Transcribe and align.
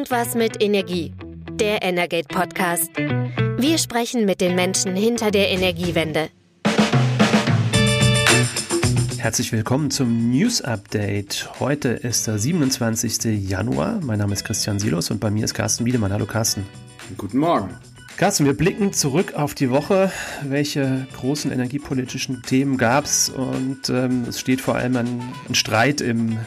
Irgendwas 0.00 0.34
mit 0.34 0.62
Energie. 0.62 1.12
Der 1.52 1.82
Energate 1.82 2.26
Podcast. 2.26 2.88
Wir 3.58 3.76
sprechen 3.76 4.24
mit 4.24 4.40
den 4.40 4.54
Menschen 4.54 4.96
hinter 4.96 5.30
der 5.30 5.50
Energiewende. 5.50 6.30
Herzlich 9.18 9.52
willkommen 9.52 9.90
zum 9.90 10.30
News 10.30 10.62
Update. 10.62 11.50
Heute 11.60 11.90
ist 11.90 12.26
der 12.26 12.38
27. 12.38 13.46
Januar. 13.46 14.00
Mein 14.02 14.18
Name 14.18 14.32
ist 14.32 14.42
Christian 14.42 14.78
Silos 14.78 15.10
und 15.10 15.20
bei 15.20 15.30
mir 15.30 15.44
ist 15.44 15.52
Carsten 15.52 15.84
Wiedemann. 15.84 16.14
Hallo 16.14 16.24
Carsten. 16.24 16.66
Guten 17.18 17.36
Morgen. 17.36 17.68
Carsten, 18.16 18.46
wir 18.46 18.56
blicken 18.56 18.94
zurück 18.94 19.34
auf 19.34 19.54
die 19.54 19.68
Woche. 19.68 20.10
Welche 20.44 21.06
großen 21.18 21.52
energiepolitischen 21.52 22.42
Themen 22.42 22.78
gab 22.78 23.04
es? 23.04 23.28
Und 23.28 23.90
ähm, 23.90 24.24
es 24.26 24.40
steht 24.40 24.62
vor 24.62 24.76
allem 24.76 24.96
ein, 24.96 25.20
ein 25.46 25.54
Streit 25.54 26.00
im, 26.00 26.38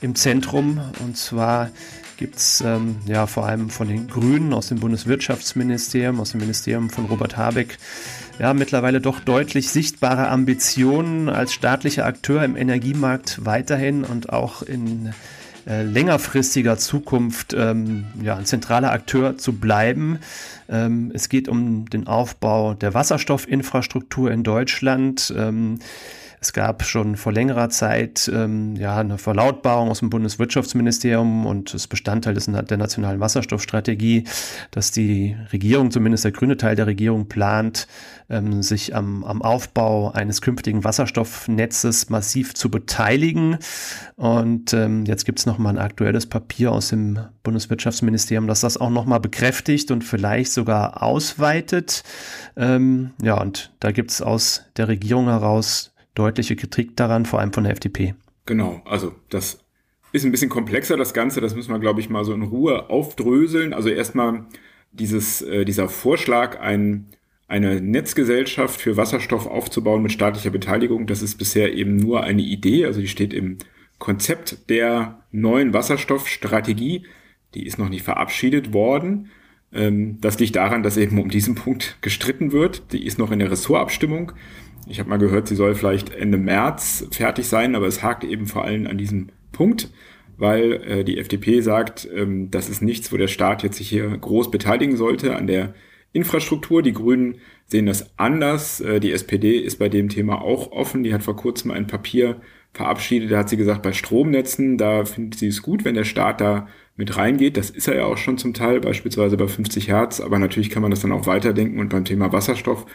im 0.00 0.14
Zentrum. 0.14 0.80
Und 1.00 1.18
zwar 1.18 1.68
gibt 2.16 2.36
es 2.36 2.62
ähm, 2.64 2.96
ja 3.06 3.26
vor 3.26 3.46
allem 3.46 3.70
von 3.70 3.88
den 3.88 4.08
Grünen 4.08 4.52
aus 4.52 4.68
dem 4.68 4.80
Bundeswirtschaftsministerium, 4.80 6.20
aus 6.20 6.32
dem 6.32 6.40
Ministerium 6.40 6.90
von 6.90 7.06
Robert 7.06 7.36
Habeck, 7.36 7.78
ja 8.38 8.54
mittlerweile 8.54 9.00
doch 9.00 9.20
deutlich 9.20 9.70
sichtbare 9.70 10.28
Ambitionen 10.28 11.28
als 11.28 11.52
staatlicher 11.52 12.06
Akteur 12.06 12.44
im 12.44 12.56
Energiemarkt 12.56 13.44
weiterhin 13.44 14.04
und 14.04 14.30
auch 14.30 14.62
in 14.62 15.14
äh, 15.66 15.82
längerfristiger 15.82 16.76
Zukunft 16.76 17.54
ähm, 17.54 18.04
ja, 18.22 18.36
ein 18.36 18.44
zentraler 18.44 18.92
Akteur 18.92 19.38
zu 19.38 19.54
bleiben. 19.54 20.18
Ähm, 20.68 21.10
es 21.14 21.28
geht 21.28 21.48
um 21.48 21.88
den 21.88 22.06
Aufbau 22.06 22.74
der 22.74 22.92
Wasserstoffinfrastruktur 22.92 24.30
in 24.30 24.42
Deutschland. 24.42 25.32
Ähm, 25.36 25.78
es 26.44 26.52
gab 26.52 26.84
schon 26.84 27.16
vor 27.16 27.32
längerer 27.32 27.70
Zeit 27.70 28.30
ähm, 28.32 28.76
ja, 28.76 28.98
eine 28.98 29.16
Verlautbarung 29.16 29.88
aus 29.88 30.00
dem 30.00 30.10
Bundeswirtschaftsministerium 30.10 31.46
und 31.46 31.72
das 31.72 31.86
Bestandteil 31.86 32.34
des, 32.34 32.44
der 32.44 32.76
nationalen 32.76 33.18
Wasserstoffstrategie, 33.18 34.24
dass 34.70 34.90
die 34.90 35.36
Regierung, 35.54 35.90
zumindest 35.90 36.24
der 36.24 36.32
grüne 36.32 36.58
Teil 36.58 36.76
der 36.76 36.86
Regierung, 36.86 37.28
plant, 37.30 37.88
ähm, 38.28 38.62
sich 38.62 38.94
am, 38.94 39.24
am 39.24 39.40
Aufbau 39.40 40.12
eines 40.12 40.42
künftigen 40.42 40.84
Wasserstoffnetzes 40.84 42.10
massiv 42.10 42.52
zu 42.52 42.70
beteiligen. 42.70 43.56
Und 44.16 44.74
ähm, 44.74 45.06
jetzt 45.06 45.24
gibt 45.24 45.38
es 45.38 45.46
nochmal 45.46 45.72
ein 45.72 45.82
aktuelles 45.82 46.26
Papier 46.26 46.72
aus 46.72 46.88
dem 46.88 47.20
Bundeswirtschaftsministerium, 47.42 48.48
das 48.48 48.60
das 48.60 48.76
auch 48.76 48.90
nochmal 48.90 49.20
bekräftigt 49.20 49.90
und 49.90 50.04
vielleicht 50.04 50.52
sogar 50.52 51.02
ausweitet. 51.02 52.02
Ähm, 52.54 53.12
ja, 53.22 53.40
und 53.40 53.72
da 53.80 53.92
gibt 53.92 54.10
es 54.10 54.20
aus 54.20 54.66
der 54.76 54.88
Regierung 54.88 55.28
heraus 55.28 55.93
deutliche 56.14 56.56
Kritik 56.56 56.96
daran, 56.96 57.26
vor 57.26 57.40
allem 57.40 57.52
von 57.52 57.64
der 57.64 57.72
FDP. 57.72 58.14
Genau, 58.46 58.82
also 58.84 59.14
das 59.30 59.64
ist 60.12 60.24
ein 60.24 60.30
bisschen 60.30 60.50
komplexer, 60.50 60.96
das 60.96 61.14
Ganze, 61.14 61.40
das 61.40 61.54
müssen 61.54 61.72
wir, 61.72 61.80
glaube 61.80 62.00
ich, 62.00 62.08
mal 62.08 62.24
so 62.24 62.32
in 62.32 62.42
Ruhe 62.42 62.88
aufdröseln. 62.88 63.72
Also 63.72 63.88
erstmal 63.88 64.46
dieses, 64.92 65.42
äh, 65.42 65.64
dieser 65.64 65.88
Vorschlag, 65.88 66.60
ein, 66.60 67.06
eine 67.48 67.80
Netzgesellschaft 67.80 68.80
für 68.80 68.96
Wasserstoff 68.96 69.46
aufzubauen 69.46 70.02
mit 70.02 70.12
staatlicher 70.12 70.50
Beteiligung, 70.50 71.06
das 71.06 71.22
ist 71.22 71.36
bisher 71.36 71.74
eben 71.74 71.96
nur 71.96 72.22
eine 72.22 72.42
Idee, 72.42 72.86
also 72.86 73.00
die 73.00 73.08
steht 73.08 73.32
im 73.32 73.58
Konzept 73.98 74.70
der 74.70 75.20
neuen 75.32 75.72
Wasserstoffstrategie, 75.72 77.06
die 77.54 77.66
ist 77.66 77.78
noch 77.78 77.88
nicht 77.88 78.02
verabschiedet 78.02 78.72
worden. 78.72 79.30
Ähm, 79.72 80.20
das 80.20 80.38
liegt 80.38 80.56
daran, 80.56 80.82
dass 80.82 80.96
eben 80.96 81.20
um 81.20 81.28
diesen 81.28 81.54
Punkt 81.54 81.98
gestritten 82.00 82.52
wird. 82.52 82.92
Die 82.92 83.04
ist 83.04 83.18
noch 83.18 83.30
in 83.30 83.38
der 83.40 83.50
Ressortabstimmung. 83.50 84.32
Ich 84.86 84.98
habe 84.98 85.08
mal 85.08 85.18
gehört, 85.18 85.48
sie 85.48 85.56
soll 85.56 85.74
vielleicht 85.74 86.12
Ende 86.14 86.36
März 86.38 87.06
fertig 87.10 87.48
sein, 87.48 87.74
aber 87.74 87.86
es 87.86 88.02
hakt 88.02 88.24
eben 88.24 88.46
vor 88.46 88.64
allem 88.64 88.86
an 88.86 88.98
diesem 88.98 89.28
Punkt, 89.52 89.90
weil 90.36 90.72
äh, 90.72 91.04
die 91.04 91.18
FDP 91.18 91.60
sagt, 91.60 92.08
ähm, 92.14 92.50
das 92.50 92.68
ist 92.68 92.82
nichts, 92.82 93.12
wo 93.12 93.16
der 93.16 93.28
Staat 93.28 93.62
jetzt 93.62 93.76
sich 93.76 93.88
hier 93.88 94.08
groß 94.08 94.50
beteiligen 94.50 94.96
sollte 94.96 95.36
an 95.36 95.46
der 95.46 95.74
Infrastruktur. 96.12 96.82
Die 96.82 96.92
Grünen 96.92 97.36
sehen 97.66 97.86
das 97.86 98.18
anders. 98.18 98.80
Äh, 98.80 99.00
die 99.00 99.12
SPD 99.12 99.58
ist 99.58 99.78
bei 99.78 99.88
dem 99.88 100.08
Thema 100.08 100.42
auch 100.42 100.72
offen. 100.72 101.02
Die 101.02 101.14
hat 101.14 101.22
vor 101.22 101.36
kurzem 101.36 101.70
ein 101.70 101.86
Papier 101.86 102.40
verabschiedet. 102.72 103.30
Da 103.30 103.38
hat 103.38 103.48
sie 103.48 103.56
gesagt, 103.56 103.82
bei 103.82 103.92
Stromnetzen, 103.92 104.76
da 104.76 105.04
findet 105.04 105.38
sie 105.38 105.48
es 105.48 105.62
gut, 105.62 105.84
wenn 105.84 105.94
der 105.94 106.04
Staat 106.04 106.40
da 106.40 106.68
mit 106.96 107.16
reingeht. 107.16 107.56
Das 107.56 107.70
ist 107.70 107.88
er 107.88 107.96
ja 107.96 108.04
auch 108.04 108.18
schon 108.18 108.38
zum 108.38 108.54
Teil, 108.54 108.80
beispielsweise 108.80 109.36
bei 109.36 109.48
50 109.48 109.88
Hertz. 109.88 110.20
Aber 110.20 110.38
natürlich 110.38 110.70
kann 110.70 110.82
man 110.82 110.90
das 110.90 111.00
dann 111.00 111.12
auch 111.12 111.26
weiterdenken 111.26 111.78
und 111.78 111.88
beim 111.88 112.04
Thema 112.04 112.32
Wasserstoff 112.32 112.86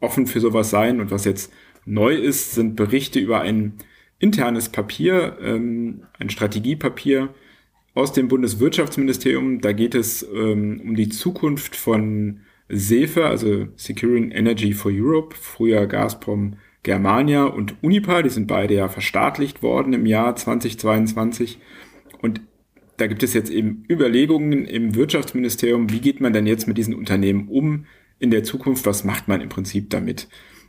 offen 0.00 0.26
für 0.26 0.40
sowas 0.40 0.70
sein. 0.70 1.00
Und 1.00 1.10
was 1.10 1.24
jetzt 1.24 1.52
neu 1.84 2.14
ist, 2.14 2.54
sind 2.54 2.76
Berichte 2.76 3.18
über 3.18 3.40
ein 3.40 3.74
internes 4.18 4.68
Papier, 4.68 5.38
ähm, 5.42 6.02
ein 6.18 6.30
Strategiepapier 6.30 7.34
aus 7.94 8.12
dem 8.12 8.28
Bundeswirtschaftsministerium. 8.28 9.60
Da 9.60 9.72
geht 9.72 9.94
es 9.94 10.22
ähm, 10.34 10.80
um 10.84 10.94
die 10.94 11.08
Zukunft 11.08 11.76
von 11.76 12.40
SEFE, 12.68 13.24
also 13.24 13.68
Securing 13.76 14.30
Energy 14.30 14.72
for 14.72 14.92
Europe, 14.94 15.34
früher 15.34 15.86
Gazprom 15.86 16.56
Germania 16.82 17.44
und 17.44 17.82
Unipa, 17.82 18.22
die 18.22 18.30
sind 18.30 18.46
beide 18.46 18.74
ja 18.74 18.88
verstaatlicht 18.88 19.62
worden 19.62 19.92
im 19.92 20.06
Jahr 20.06 20.36
2022. 20.36 21.58
Und 22.22 22.40
da 22.96 23.06
gibt 23.06 23.22
es 23.22 23.34
jetzt 23.34 23.50
eben 23.50 23.84
Überlegungen 23.90 24.64
im 24.64 24.94
Wirtschaftsministerium, 24.94 25.90
wie 25.90 26.00
geht 26.00 26.20
man 26.20 26.32
denn 26.32 26.46
jetzt 26.46 26.66
mit 26.66 26.78
diesen 26.78 26.94
Unternehmen 26.94 27.48
um? 27.48 27.86
In 28.18 28.30
der 28.30 28.44
Zukunft, 28.44 28.86
was 28.86 29.04
macht 29.04 29.28
man 29.28 29.40
im 29.40 29.48
Prinzip 29.48 29.90
damit? 29.90 30.28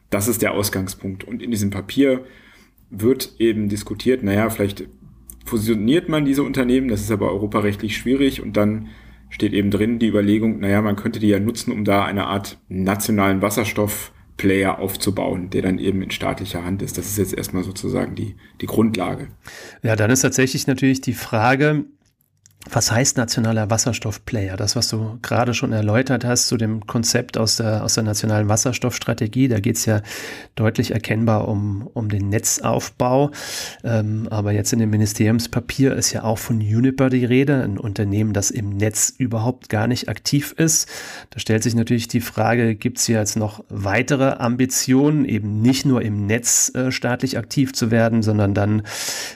Das 0.09 0.27
ist 0.27 0.41
der 0.41 0.53
Ausgangspunkt. 0.53 1.23
Und 1.23 1.41
in 1.41 1.51
diesem 1.51 1.69
Papier 1.69 2.23
wird 2.89 3.35
eben 3.39 3.69
diskutiert, 3.69 4.23
naja, 4.23 4.49
vielleicht 4.49 4.85
fusioniert 5.45 6.09
man 6.09 6.25
diese 6.25 6.43
Unternehmen, 6.43 6.87
das 6.87 7.01
ist 7.01 7.11
aber 7.11 7.31
europarechtlich 7.31 7.97
schwierig 7.97 8.41
und 8.41 8.57
dann 8.57 8.89
steht 9.29 9.53
eben 9.53 9.71
drin 9.71 9.99
die 9.99 10.07
Überlegung, 10.07 10.59
naja, 10.59 10.81
man 10.81 10.95
könnte 10.95 11.19
die 11.19 11.27
ja 11.27 11.39
nutzen, 11.39 11.71
um 11.71 11.85
da 11.85 12.03
eine 12.05 12.27
Art 12.27 12.59
nationalen 12.67 13.41
Wasserstoffplayer 13.41 14.79
aufzubauen, 14.79 15.49
der 15.51 15.61
dann 15.61 15.77
eben 15.77 16.01
in 16.01 16.11
staatlicher 16.11 16.65
Hand 16.65 16.81
ist. 16.81 16.97
Das 16.97 17.07
ist 17.07 17.17
jetzt 17.17 17.33
erstmal 17.35 17.63
sozusagen 17.63 18.15
die, 18.15 18.35
die 18.61 18.65
Grundlage. 18.65 19.27
Ja, 19.83 19.95
dann 19.95 20.09
ist 20.09 20.21
tatsächlich 20.21 20.65
natürlich 20.65 21.01
die 21.01 21.13
Frage, 21.13 21.85
was 22.69 22.91
heißt 22.91 23.15
nationaler 23.15 23.69
Wasserstoffplayer? 23.69 24.57
Das, 24.57 24.75
was 24.75 24.89
du 24.89 25.17
gerade 25.21 25.53
schon 25.53 25.71
erläutert 25.71 26.25
hast 26.25 26.49
zu 26.49 26.57
dem 26.57 26.85
Konzept 26.85 27.37
aus 27.37 27.55
der, 27.55 27.85
aus 27.85 27.93
der 27.93 28.03
nationalen 28.03 28.49
Wasserstoffstrategie, 28.49 29.47
da 29.47 29.61
geht 29.61 29.77
es 29.77 29.85
ja 29.85 30.01
deutlich 30.55 30.91
erkennbar 30.91 31.47
um, 31.47 31.89
um 31.93 32.09
den 32.09 32.27
Netzaufbau. 32.27 33.31
Ähm, 33.85 34.27
aber 34.29 34.51
jetzt 34.51 34.73
in 34.73 34.79
dem 34.79 34.89
Ministeriumspapier 34.89 35.95
ist 35.95 36.11
ja 36.11 36.23
auch 36.23 36.37
von 36.37 36.57
Uniper 36.57 37.09
die 37.09 37.23
Rede, 37.23 37.63
ein 37.63 37.77
Unternehmen, 37.77 38.33
das 38.33 38.51
im 38.51 38.71
Netz 38.71 39.13
überhaupt 39.17 39.69
gar 39.69 39.87
nicht 39.87 40.09
aktiv 40.09 40.53
ist. 40.57 40.89
Da 41.29 41.39
stellt 41.39 41.63
sich 41.63 41.75
natürlich 41.75 42.09
die 42.09 42.21
Frage, 42.21 42.75
gibt 42.75 42.97
es 42.97 43.05
hier 43.05 43.19
jetzt 43.19 43.37
noch 43.37 43.63
weitere 43.69 44.33
Ambitionen, 44.33 45.23
eben 45.23 45.61
nicht 45.61 45.85
nur 45.85 46.01
im 46.01 46.25
Netz 46.25 46.75
äh, 46.75 46.91
staatlich 46.91 47.37
aktiv 47.37 47.71
zu 47.71 47.89
werden, 47.89 48.21
sondern 48.21 48.53
dann 48.53 48.81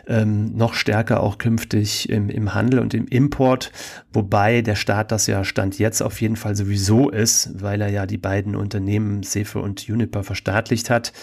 ähm, 0.07 0.57
noch 0.57 0.73
stärker 0.73 1.23
auch 1.23 1.37
künftig 1.37 2.09
im, 2.09 2.29
im 2.29 2.53
Handel 2.53 2.79
und 2.79 2.93
im 2.93 3.12
Import, 3.13 3.71
wobei 4.11 4.61
der 4.61 4.75
Staat 4.75 5.11
das 5.11 5.27
ja 5.27 5.43
Stand 5.43 5.79
jetzt 5.79 6.01
auf 6.01 6.19
jeden 6.21 6.35
Fall 6.35 6.55
sowieso 6.55 7.09
ist, 7.09 7.61
weil 7.61 7.81
er 7.81 7.89
ja 7.89 8.05
die 8.05 8.17
beiden 8.17 8.55
Unternehmen 8.55 9.23
Sefe 9.23 9.59
und 9.59 9.81
Juniper 9.87 10.23
verstaatlicht 10.23 10.89
hat. 10.89 11.13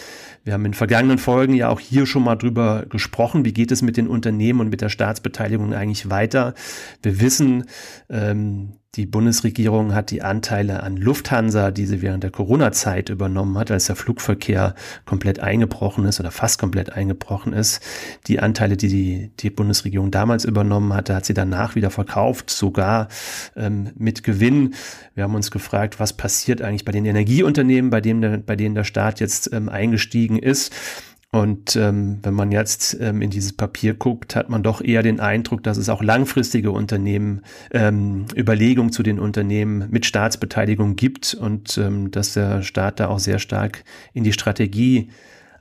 Wir 0.43 0.53
haben 0.53 0.65
in 0.65 0.73
vergangenen 0.73 1.17
Folgen 1.17 1.53
ja 1.53 1.69
auch 1.69 1.79
hier 1.79 2.05
schon 2.05 2.23
mal 2.23 2.35
drüber 2.35 2.85
gesprochen, 2.89 3.45
wie 3.45 3.53
geht 3.53 3.71
es 3.71 3.81
mit 3.81 3.97
den 3.97 4.07
Unternehmen 4.07 4.59
und 4.61 4.69
mit 4.69 4.81
der 4.81 4.89
Staatsbeteiligung 4.89 5.73
eigentlich 5.73 6.09
weiter. 6.09 6.53
Wir 7.03 7.19
wissen, 7.19 7.65
ähm, 8.09 8.73
die 8.95 9.05
Bundesregierung 9.05 9.95
hat 9.95 10.11
die 10.11 10.21
Anteile 10.21 10.83
an 10.83 10.97
Lufthansa, 10.97 11.71
die 11.71 11.85
sie 11.85 12.01
während 12.01 12.25
der 12.25 12.31
Corona-Zeit 12.31 13.07
übernommen 13.07 13.57
hat, 13.57 13.71
als 13.71 13.85
der 13.85 13.95
Flugverkehr 13.95 14.75
komplett 15.05 15.39
eingebrochen 15.39 16.03
ist 16.03 16.19
oder 16.19 16.29
fast 16.29 16.59
komplett 16.59 16.91
eingebrochen 16.91 17.53
ist. 17.53 17.81
Die 18.27 18.41
Anteile, 18.41 18.75
die 18.75 18.89
die, 18.89 19.31
die 19.39 19.49
Bundesregierung 19.49 20.11
damals 20.11 20.43
übernommen 20.43 20.93
hatte, 20.93 21.15
hat 21.15 21.25
sie 21.25 21.33
danach 21.33 21.75
wieder 21.75 21.89
verkauft, 21.89 22.49
sogar 22.49 23.07
ähm, 23.55 23.91
mit 23.95 24.23
Gewinn. 24.23 24.75
Wir 25.15 25.23
haben 25.23 25.35
uns 25.35 25.51
gefragt, 25.51 26.01
was 26.01 26.11
passiert 26.11 26.61
eigentlich 26.61 26.83
bei 26.83 26.91
den 26.91 27.05
Energieunternehmen, 27.05 27.91
bei 27.91 28.01
denen 28.01 28.21
der, 28.21 28.37
bei 28.39 28.57
denen 28.57 28.75
der 28.75 28.83
Staat 28.83 29.21
jetzt 29.21 29.53
ähm, 29.53 29.69
eingestiegen 29.69 30.37
ist. 30.37 30.73
Und 31.33 31.77
ähm, 31.77 32.19
wenn 32.23 32.33
man 32.33 32.51
jetzt 32.51 32.97
ähm, 32.99 33.21
in 33.21 33.29
dieses 33.29 33.53
Papier 33.53 33.93
guckt, 33.93 34.35
hat 34.35 34.49
man 34.49 34.63
doch 34.63 34.81
eher 34.81 35.01
den 35.01 35.21
Eindruck, 35.21 35.63
dass 35.63 35.77
es 35.77 35.87
auch 35.87 36.03
langfristige 36.03 36.71
Unternehmen, 36.71 37.41
ähm, 37.71 38.25
Überlegungen 38.35 38.91
zu 38.91 39.01
den 39.01 39.17
Unternehmen 39.17 39.89
mit 39.89 40.05
Staatsbeteiligung 40.05 40.97
gibt 40.97 41.33
und 41.33 41.77
ähm, 41.77 42.11
dass 42.11 42.33
der 42.33 42.63
Staat 42.63 42.99
da 42.99 43.07
auch 43.07 43.19
sehr 43.19 43.39
stark 43.39 43.85
in 44.13 44.25
die 44.25 44.33
Strategie 44.33 45.09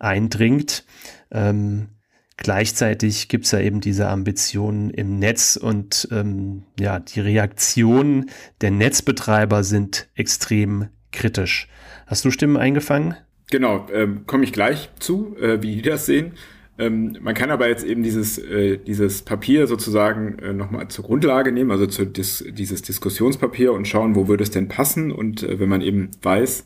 eindringt. 0.01 0.85
Ähm, 1.31 1.91
gleichzeitig 2.37 3.29
gibt 3.29 3.45
es 3.45 3.53
ja 3.53 3.61
eben 3.61 3.81
diese 3.81 4.09
Ambitionen 4.09 4.91
im 4.91 5.21
Netz 5.21 5.55
und 5.55 6.09
ähm, 6.11 6.65
ja, 6.81 6.99
die 6.99 7.21
Reaktionen 7.21 8.31
der 8.61 8.73
Netzbetreiber 8.73 9.63
sind 9.63 10.09
extrem 10.17 10.89
kritisch. 11.13 11.69
Hast 12.09 12.25
du 12.25 12.33
Stimmen 12.33 12.57
eingefangen? 12.57 13.15
Genau, 13.51 13.87
ähm, 13.93 14.27
komme 14.27 14.45
ich 14.45 14.53
gleich 14.53 14.91
zu, 14.99 15.37
äh, 15.41 15.61
wie 15.63 15.77
die 15.77 15.83
das 15.83 16.07
sehen. 16.07 16.33
Ähm, 16.79 17.19
man 17.21 17.35
kann 17.35 17.51
aber 17.51 17.69
jetzt 17.69 17.85
eben 17.85 18.03
dieses, 18.03 18.39
äh, 18.39 18.79
dieses 18.79 19.23
Papier 19.23 19.67
sozusagen 19.67 20.39
äh, 20.39 20.53
nochmal 20.53 20.89
zur 20.89 21.05
Grundlage 21.05 21.53
nehmen, 21.53 21.71
also 21.71 21.87
zu 21.87 22.07
dis 22.07 22.45
dieses 22.49 22.81
Diskussionspapier 22.83 23.73
und 23.73 23.87
schauen, 23.87 24.15
wo 24.15 24.29
würde 24.29 24.45
es 24.45 24.51
denn 24.51 24.69
passen. 24.69 25.13
Und 25.13 25.43
äh, 25.43 25.61
wenn 25.61 25.69
man 25.69 25.83
eben 25.83 26.11
weiß, 26.23 26.65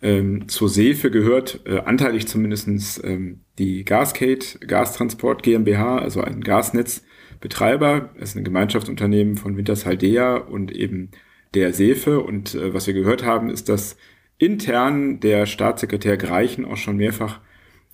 ähm, 0.00 0.48
zur 0.48 0.68
SEFE 0.68 1.10
gehört 1.10 1.60
äh, 1.66 1.80
anteilig 1.80 2.28
zumindestens 2.28 3.02
ähm, 3.02 3.40
die 3.58 3.84
Gascade 3.84 4.44
Gastransport 4.64 5.42
GmbH, 5.42 5.98
also 5.98 6.20
ein 6.20 6.40
Gasnetzbetreiber. 6.40 8.10
Das 8.20 8.30
ist 8.30 8.36
ein 8.36 8.44
Gemeinschaftsunternehmen 8.44 9.36
von 9.36 9.56
Wintershaldea 9.56 10.36
und 10.36 10.70
eben 10.70 11.10
der 11.54 11.72
SEFE. 11.72 12.20
Und 12.20 12.54
äh, 12.54 12.72
was 12.74 12.86
wir 12.86 12.94
gehört 12.94 13.24
haben, 13.24 13.50
ist, 13.50 13.68
dass 13.68 13.96
intern 14.38 15.20
der 15.20 15.46
Staatssekretär 15.46 16.16
Greichen 16.16 16.64
auch 16.64 16.76
schon 16.76 16.96
mehrfach 16.96 17.40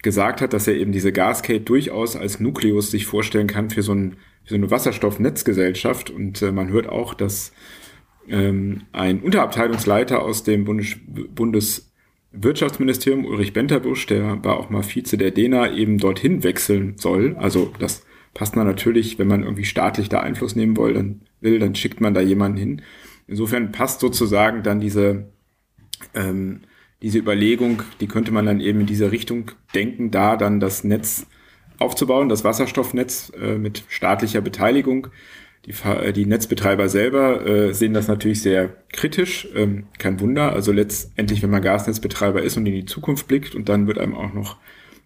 gesagt 0.02 0.40
hat, 0.40 0.52
dass 0.52 0.68
er 0.68 0.76
eben 0.76 0.92
diese 0.92 1.12
Gascade 1.12 1.60
durchaus 1.60 2.14
als 2.14 2.38
Nukleus 2.38 2.90
sich 2.90 3.06
vorstellen 3.06 3.46
kann 3.46 3.70
für 3.70 3.82
so, 3.82 3.92
ein, 3.92 4.16
für 4.44 4.50
so 4.50 4.54
eine 4.56 4.70
Wasserstoffnetzgesellschaft. 4.70 6.10
Und 6.10 6.42
äh, 6.42 6.52
man 6.52 6.68
hört 6.68 6.88
auch, 6.88 7.14
dass 7.14 7.52
ähm, 8.28 8.82
ein 8.92 9.20
Unterabteilungsleiter 9.20 10.22
aus 10.22 10.44
dem 10.44 10.64
Bundes, 10.64 10.96
Bundeswirtschaftsministerium, 11.34 13.24
Ulrich 13.24 13.52
Benterbusch, 13.54 14.06
der 14.06 14.44
war 14.44 14.58
auch 14.58 14.70
mal 14.70 14.82
Vize 14.82 15.16
der 15.16 15.30
DENA, 15.30 15.72
eben 15.72 15.98
dorthin 15.98 16.44
wechseln 16.44 16.94
soll. 16.98 17.34
Also 17.38 17.72
das 17.78 18.04
passt 18.34 18.56
man 18.56 18.66
natürlich, 18.66 19.18
wenn 19.18 19.28
man 19.28 19.42
irgendwie 19.42 19.64
staatlich 19.64 20.10
da 20.10 20.20
Einfluss 20.20 20.54
nehmen 20.54 20.76
will, 20.76 20.92
dann, 20.92 21.22
will, 21.40 21.58
dann 21.58 21.74
schickt 21.74 22.00
man 22.00 22.12
da 22.12 22.20
jemanden 22.20 22.58
hin. 22.58 22.82
Insofern 23.26 23.72
passt 23.72 24.00
sozusagen 24.00 24.62
dann 24.62 24.80
diese 24.80 25.32
ähm, 26.14 26.62
diese 27.02 27.18
Überlegung, 27.18 27.82
die 28.00 28.06
könnte 28.06 28.32
man 28.32 28.46
dann 28.46 28.60
eben 28.60 28.80
in 28.80 28.86
diese 28.86 29.12
Richtung 29.12 29.50
denken, 29.74 30.10
da 30.10 30.36
dann 30.36 30.60
das 30.60 30.84
Netz 30.84 31.26
aufzubauen, 31.78 32.28
das 32.28 32.44
Wasserstoffnetz 32.44 33.32
äh, 33.40 33.58
mit 33.58 33.84
staatlicher 33.88 34.40
Beteiligung. 34.40 35.08
Die, 35.66 35.72
äh, 35.86 36.12
die 36.12 36.26
Netzbetreiber 36.26 36.88
selber 36.88 37.46
äh, 37.46 37.74
sehen 37.74 37.94
das 37.94 38.08
natürlich 38.08 38.42
sehr 38.42 38.74
kritisch, 38.92 39.48
ähm, 39.54 39.84
kein 39.98 40.20
Wunder. 40.20 40.52
Also 40.52 40.72
letztendlich, 40.72 41.42
wenn 41.42 41.50
man 41.50 41.62
Gasnetzbetreiber 41.62 42.42
ist 42.42 42.56
und 42.56 42.66
in 42.66 42.74
die 42.74 42.86
Zukunft 42.86 43.28
blickt 43.28 43.54
und 43.54 43.68
dann 43.68 43.86
wird 43.86 43.98
einem 43.98 44.14
auch 44.14 44.32
noch 44.32 44.56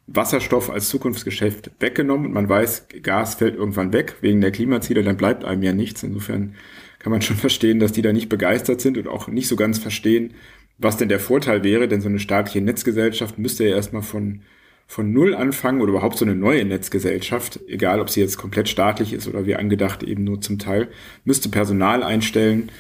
Wasserstoff 0.08 0.70
als 0.70 0.88
Zukunftsgeschäft 0.88 1.70
weggenommen 1.80 2.26
und 2.26 2.32
man 2.32 2.48
weiß, 2.48 2.86
Gas 3.02 3.34
fällt 3.36 3.56
irgendwann 3.56 3.92
weg 3.92 4.16
wegen 4.20 4.40
der 4.40 4.50
Klimaziele, 4.50 5.02
dann 5.02 5.16
bleibt 5.16 5.44
einem 5.44 5.62
ja 5.62 5.72
nichts. 5.72 6.02
Insofern 6.02 6.54
kann 6.98 7.12
man 7.12 7.22
schon 7.22 7.36
verstehen, 7.38 7.78
dass 7.78 7.92
die 7.92 8.02
da 8.02 8.12
nicht 8.12 8.28
begeistert 8.28 8.80
sind 8.80 8.98
und 8.98 9.06
auch 9.06 9.28
nicht 9.28 9.48
so 9.48 9.56
ganz 9.56 9.78
verstehen, 9.78 10.34
was 10.78 10.96
denn 10.96 11.08
der 11.08 11.20
Vorteil 11.20 11.64
wäre, 11.64 11.88
denn 11.88 12.00
so 12.00 12.08
eine 12.08 12.20
staatliche 12.20 12.60
Netzgesellschaft 12.60 13.38
müsste 13.38 13.64
ja 13.69 13.75
erstmal 13.75 14.02
von, 14.02 14.42
von 14.86 15.12
Null 15.12 15.34
anfangen 15.34 15.80
oder 15.80 15.90
überhaupt 15.90 16.16
so 16.16 16.25
eine 16.25 16.36
neue 16.36 16.64
Netzgesellschaft, 16.64 17.60
egal 17.69 18.00
ob 18.00 18.10
sie 18.10 18.20
jetzt 18.20 18.38
komplett 18.38 18.69
staatlich 18.69 19.12
ist 19.12 19.28
oder 19.28 19.44
wie 19.44 19.56
angedacht 19.56 20.02
eben 20.02 20.25
nur 20.25 20.40
zum 20.40 20.58
Teil, 20.58 20.88
müsste 21.25 21.48
Personal 21.48 22.02
einstellen. 22.02 22.70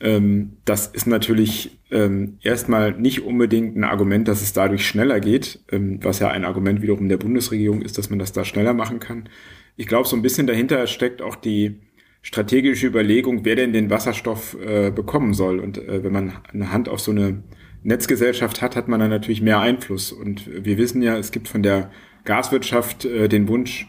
Ähm, 0.00 0.56
das 0.64 0.86
ist 0.86 1.06
natürlich 1.06 1.78
ähm, 1.90 2.38
erstmal 2.40 2.92
nicht 2.92 3.22
unbedingt 3.22 3.76
ein 3.76 3.84
Argument, 3.84 4.28
dass 4.28 4.42
es 4.42 4.52
dadurch 4.52 4.86
schneller 4.86 5.20
geht, 5.20 5.60
ähm, 5.70 5.98
was 6.02 6.20
ja 6.20 6.28
ein 6.28 6.44
Argument 6.44 6.82
wiederum 6.82 7.08
der 7.08 7.18
Bundesregierung 7.18 7.82
ist, 7.82 7.98
dass 7.98 8.10
man 8.10 8.18
das 8.18 8.32
da 8.32 8.44
schneller 8.44 8.72
machen 8.72 9.00
kann. 9.00 9.28
Ich 9.76 9.86
glaube, 9.86 10.08
so 10.08 10.16
ein 10.16 10.22
bisschen 10.22 10.46
dahinter 10.46 10.86
steckt 10.86 11.20
auch 11.20 11.36
die, 11.36 11.80
strategische 12.22 12.86
Überlegung, 12.86 13.44
wer 13.44 13.56
denn 13.56 13.72
den 13.72 13.90
Wasserstoff 13.90 14.56
äh, 14.60 14.90
bekommen 14.90 15.34
soll. 15.34 15.58
Und 15.60 15.78
äh, 15.78 16.04
wenn 16.04 16.12
man 16.12 16.32
eine 16.52 16.72
Hand 16.72 16.88
auf 16.88 17.00
so 17.00 17.10
eine 17.10 17.42
Netzgesellschaft 17.82 18.60
hat, 18.60 18.76
hat 18.76 18.88
man 18.88 19.00
dann 19.00 19.10
natürlich 19.10 19.40
mehr 19.40 19.60
Einfluss. 19.60 20.12
Und 20.12 20.48
wir 20.64 20.76
wissen 20.76 21.02
ja, 21.02 21.16
es 21.16 21.32
gibt 21.32 21.48
von 21.48 21.62
der 21.62 21.90
Gaswirtschaft 22.24 23.04
äh, 23.04 23.28
den 23.28 23.48
Wunsch, 23.48 23.88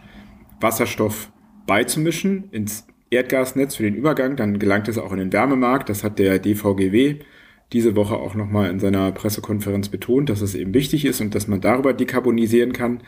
Wasserstoff 0.61 1.31
beizumischen 1.67 2.49
ins 2.51 2.87
Erdgasnetz 3.09 3.75
für 3.75 3.83
den 3.83 3.95
Übergang. 3.95 4.37
Dann 4.37 4.59
gelangt 4.59 4.87
es 4.87 4.97
auch 4.97 5.11
in 5.11 5.19
den 5.19 5.33
Wärmemarkt. 5.33 5.89
Das 5.89 6.03
hat 6.03 6.19
der 6.19 6.39
DVGW 6.39 7.19
diese 7.73 7.95
Woche 7.95 8.15
auch 8.15 8.35
nochmal 8.35 8.69
in 8.69 8.79
seiner 8.79 9.11
Pressekonferenz 9.11 9.89
betont, 9.89 10.29
dass 10.29 10.41
es 10.41 10.55
eben 10.55 10.73
wichtig 10.73 11.05
ist 11.05 11.21
und 11.21 11.35
dass 11.35 11.47
man 11.47 11.61
darüber 11.61 11.93
dekarbonisieren 11.93 12.73
kann. 12.73 13.01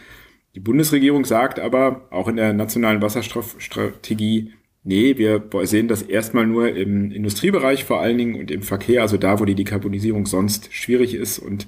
Die 0.56 0.60
Bundesregierung 0.60 1.26
sagt 1.26 1.60
aber 1.60 2.08
auch 2.12 2.28
in 2.28 2.36
der 2.36 2.54
nationalen 2.54 3.02
Wasserstoffstrategie, 3.02 4.54
Nee, 4.86 5.18
wir 5.18 5.42
sehen 5.64 5.88
das 5.88 6.02
erstmal 6.02 6.46
nur 6.46 6.76
im 6.76 7.12
Industriebereich 7.12 7.86
vor 7.86 8.02
allen 8.02 8.18
Dingen 8.18 8.36
und 8.36 8.52
im 8.52 8.62
Verkehr, 8.62 9.02
also 9.02 9.16
da, 9.16 9.40
wo 9.40 9.46
die 9.46 9.56
Dekarbonisierung 9.56 10.26
sonst 10.26 10.74
schwierig 10.74 11.16
ist. 11.16 11.40
Und 11.40 11.68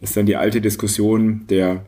das 0.00 0.10
ist 0.10 0.16
dann 0.16 0.26
die 0.26 0.34
alte 0.34 0.60
Diskussion 0.60 1.46
der, 1.48 1.86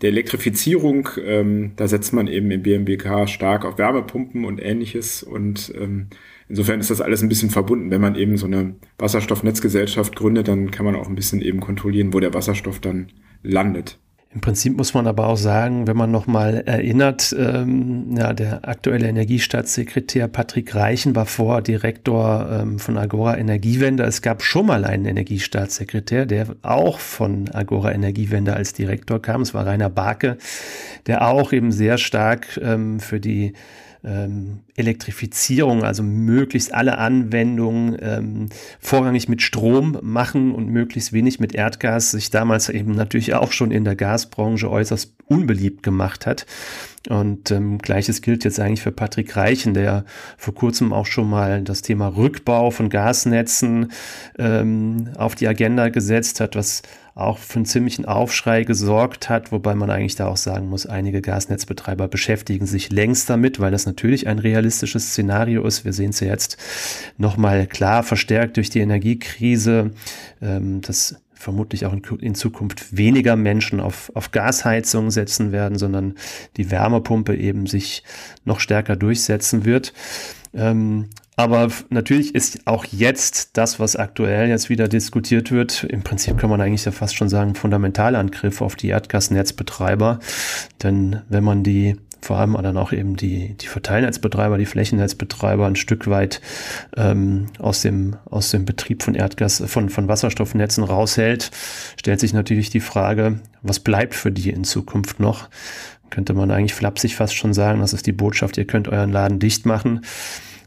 der 0.00 0.08
Elektrifizierung. 0.08 1.10
Ähm, 1.22 1.72
da 1.76 1.86
setzt 1.86 2.14
man 2.14 2.28
eben 2.28 2.50
im 2.50 2.62
BMWK 2.62 3.28
stark 3.28 3.66
auf 3.66 3.76
Wärmepumpen 3.76 4.46
und 4.46 4.58
ähnliches. 4.58 5.22
Und 5.22 5.70
ähm, 5.78 6.08
insofern 6.48 6.80
ist 6.80 6.90
das 6.90 7.02
alles 7.02 7.22
ein 7.22 7.28
bisschen 7.28 7.50
verbunden. 7.50 7.90
Wenn 7.90 8.00
man 8.00 8.16
eben 8.16 8.38
so 8.38 8.46
eine 8.46 8.74
Wasserstoffnetzgesellschaft 8.98 10.16
gründet, 10.16 10.48
dann 10.48 10.70
kann 10.70 10.86
man 10.86 10.96
auch 10.96 11.08
ein 11.08 11.14
bisschen 11.14 11.42
eben 11.42 11.60
kontrollieren, 11.60 12.14
wo 12.14 12.20
der 12.20 12.32
Wasserstoff 12.32 12.80
dann 12.80 13.08
landet. 13.42 13.98
Im 14.36 14.42
Prinzip 14.42 14.76
muss 14.76 14.92
man 14.92 15.06
aber 15.06 15.28
auch 15.28 15.38
sagen, 15.38 15.86
wenn 15.86 15.96
man 15.96 16.10
nochmal 16.10 16.62
erinnert, 16.66 17.34
ähm, 17.38 18.14
ja, 18.18 18.34
der 18.34 18.68
aktuelle 18.68 19.08
Energiestaatssekretär 19.08 20.28
Patrick 20.28 20.74
Reichen 20.74 21.16
war 21.16 21.24
vor 21.24 21.62
Direktor 21.62 22.46
ähm, 22.52 22.78
von 22.78 22.98
Agora 22.98 23.38
Energiewende. 23.38 24.02
Es 24.02 24.20
gab 24.20 24.42
schon 24.42 24.66
mal 24.66 24.84
einen 24.84 25.06
Energiestaatssekretär, 25.06 26.26
der 26.26 26.48
auch 26.60 26.98
von 26.98 27.48
Agora 27.54 27.92
Energiewende 27.92 28.52
als 28.52 28.74
Direktor 28.74 29.22
kam. 29.22 29.40
Es 29.40 29.54
war 29.54 29.64
Rainer 29.64 29.88
Barke, 29.88 30.36
der 31.06 31.26
auch 31.26 31.54
eben 31.54 31.72
sehr 31.72 31.96
stark 31.96 32.60
ähm, 32.62 33.00
für 33.00 33.20
die 33.20 33.54
ähm, 34.06 34.60
Elektrifizierung, 34.76 35.82
also 35.82 36.02
möglichst 36.02 36.72
alle 36.72 36.98
Anwendungen 36.98 37.96
ähm, 38.00 38.48
vorrangig 38.78 39.28
mit 39.28 39.42
Strom 39.42 39.98
machen 40.00 40.54
und 40.54 40.68
möglichst 40.68 41.12
wenig 41.12 41.40
mit 41.40 41.54
Erdgas, 41.54 42.12
sich 42.12 42.30
damals 42.30 42.68
eben 42.68 42.92
natürlich 42.92 43.34
auch 43.34 43.52
schon 43.52 43.70
in 43.70 43.84
der 43.84 43.96
Gasbranche 43.96 44.70
äußerst 44.70 45.12
unbeliebt 45.26 45.82
gemacht 45.82 46.24
hat. 46.24 46.46
Und 47.08 47.50
ähm, 47.50 47.78
gleiches 47.78 48.20
gilt 48.20 48.44
jetzt 48.44 48.58
eigentlich 48.58 48.82
für 48.82 48.92
Patrick 48.92 49.36
Reichen, 49.36 49.74
der 49.74 50.04
vor 50.36 50.54
kurzem 50.54 50.92
auch 50.92 51.06
schon 51.06 51.28
mal 51.28 51.62
das 51.62 51.82
Thema 51.82 52.08
Rückbau 52.08 52.70
von 52.70 52.88
Gasnetzen 52.88 53.92
ähm, 54.38 55.10
auf 55.16 55.34
die 55.34 55.46
Agenda 55.46 55.88
gesetzt 55.88 56.40
hat, 56.40 56.56
was 56.56 56.82
auch 57.16 57.38
für 57.38 57.56
einen 57.56 57.64
ziemlichen 57.64 58.04
Aufschrei 58.04 58.64
gesorgt 58.64 59.30
hat, 59.30 59.50
wobei 59.50 59.74
man 59.74 59.90
eigentlich 59.90 60.16
da 60.16 60.26
auch 60.26 60.36
sagen 60.36 60.68
muss, 60.68 60.84
einige 60.84 61.22
Gasnetzbetreiber 61.22 62.08
beschäftigen 62.08 62.66
sich 62.66 62.92
längst 62.92 63.30
damit, 63.30 63.58
weil 63.58 63.70
das 63.70 63.86
natürlich 63.86 64.28
ein 64.28 64.38
realistisches 64.38 65.08
Szenario 65.08 65.64
ist. 65.66 65.86
Wir 65.86 65.94
sehen 65.94 66.10
es 66.10 66.20
ja 66.20 66.28
jetzt 66.28 66.58
nochmal 67.16 67.66
klar 67.66 68.02
verstärkt 68.02 68.58
durch 68.58 68.68
die 68.68 68.80
Energiekrise, 68.80 69.92
ähm, 70.42 70.82
dass 70.82 71.16
vermutlich 71.32 71.86
auch 71.86 71.94
in, 71.94 72.02
in, 72.20 72.34
Zukunft 72.34 72.94
weniger 72.94 73.34
Menschen 73.36 73.80
auf, 73.80 74.12
auf 74.14 74.30
Gasheizung 74.30 75.10
setzen 75.10 75.52
werden, 75.52 75.78
sondern 75.78 76.16
die 76.58 76.70
Wärmepumpe 76.70 77.34
eben 77.34 77.66
sich 77.66 78.02
noch 78.44 78.60
stärker 78.60 78.94
durchsetzen 78.96 79.64
wird. 79.64 79.94
Ähm, 80.56 81.10
aber 81.36 81.68
natürlich 81.90 82.34
ist 82.34 82.66
auch 82.66 82.86
jetzt 82.86 83.58
das, 83.58 83.78
was 83.78 83.94
aktuell 83.94 84.48
jetzt 84.48 84.70
wieder 84.70 84.88
diskutiert 84.88 85.50
wird, 85.50 85.84
im 85.84 86.02
Prinzip 86.02 86.38
kann 86.38 86.48
man 86.48 86.62
eigentlich 86.62 86.86
ja 86.86 86.92
fast 86.92 87.14
schon 87.14 87.28
sagen, 87.28 87.54
Fundamentalangriff 87.54 88.62
auf 88.62 88.74
die 88.74 88.88
Erdgasnetzbetreiber. 88.88 90.18
Denn 90.82 91.20
wenn 91.28 91.44
man 91.44 91.62
die 91.62 91.96
vor 92.22 92.38
allem 92.38 92.54
dann 92.54 92.76
auch 92.76 92.92
eben 92.92 93.16
die, 93.16 93.54
die 93.54 93.68
Verteilnetzbetreiber, 93.68 94.58
die 94.58 94.66
Flächennetzbetreiber 94.66 95.66
ein 95.66 95.76
Stück 95.76 96.08
weit 96.08 96.40
ähm, 96.96 97.46
aus, 97.58 97.82
dem, 97.82 98.16
aus 98.24 98.50
dem 98.50 98.64
Betrieb 98.64 99.02
von 99.02 99.14
Erdgas, 99.14 99.62
von, 99.66 99.90
von 99.90 100.08
Wasserstoffnetzen 100.08 100.82
raushält, 100.82 101.50
stellt 101.98 102.18
sich 102.18 102.32
natürlich 102.32 102.70
die 102.70 102.80
Frage, 102.80 103.40
was 103.62 103.78
bleibt 103.78 104.14
für 104.14 104.32
die 104.32 104.50
in 104.50 104.64
Zukunft 104.64 105.20
noch? 105.20 105.48
Könnte 106.10 106.34
man 106.34 106.50
eigentlich 106.50 106.74
flapsig 106.74 107.16
fast 107.16 107.34
schon 107.34 107.54
sagen, 107.54 107.80
das 107.80 107.92
ist 107.92 108.06
die 108.06 108.12
Botschaft, 108.12 108.56
ihr 108.58 108.66
könnt 108.66 108.88
euren 108.88 109.12
Laden 109.12 109.38
dicht 109.38 109.66
machen. 109.66 110.00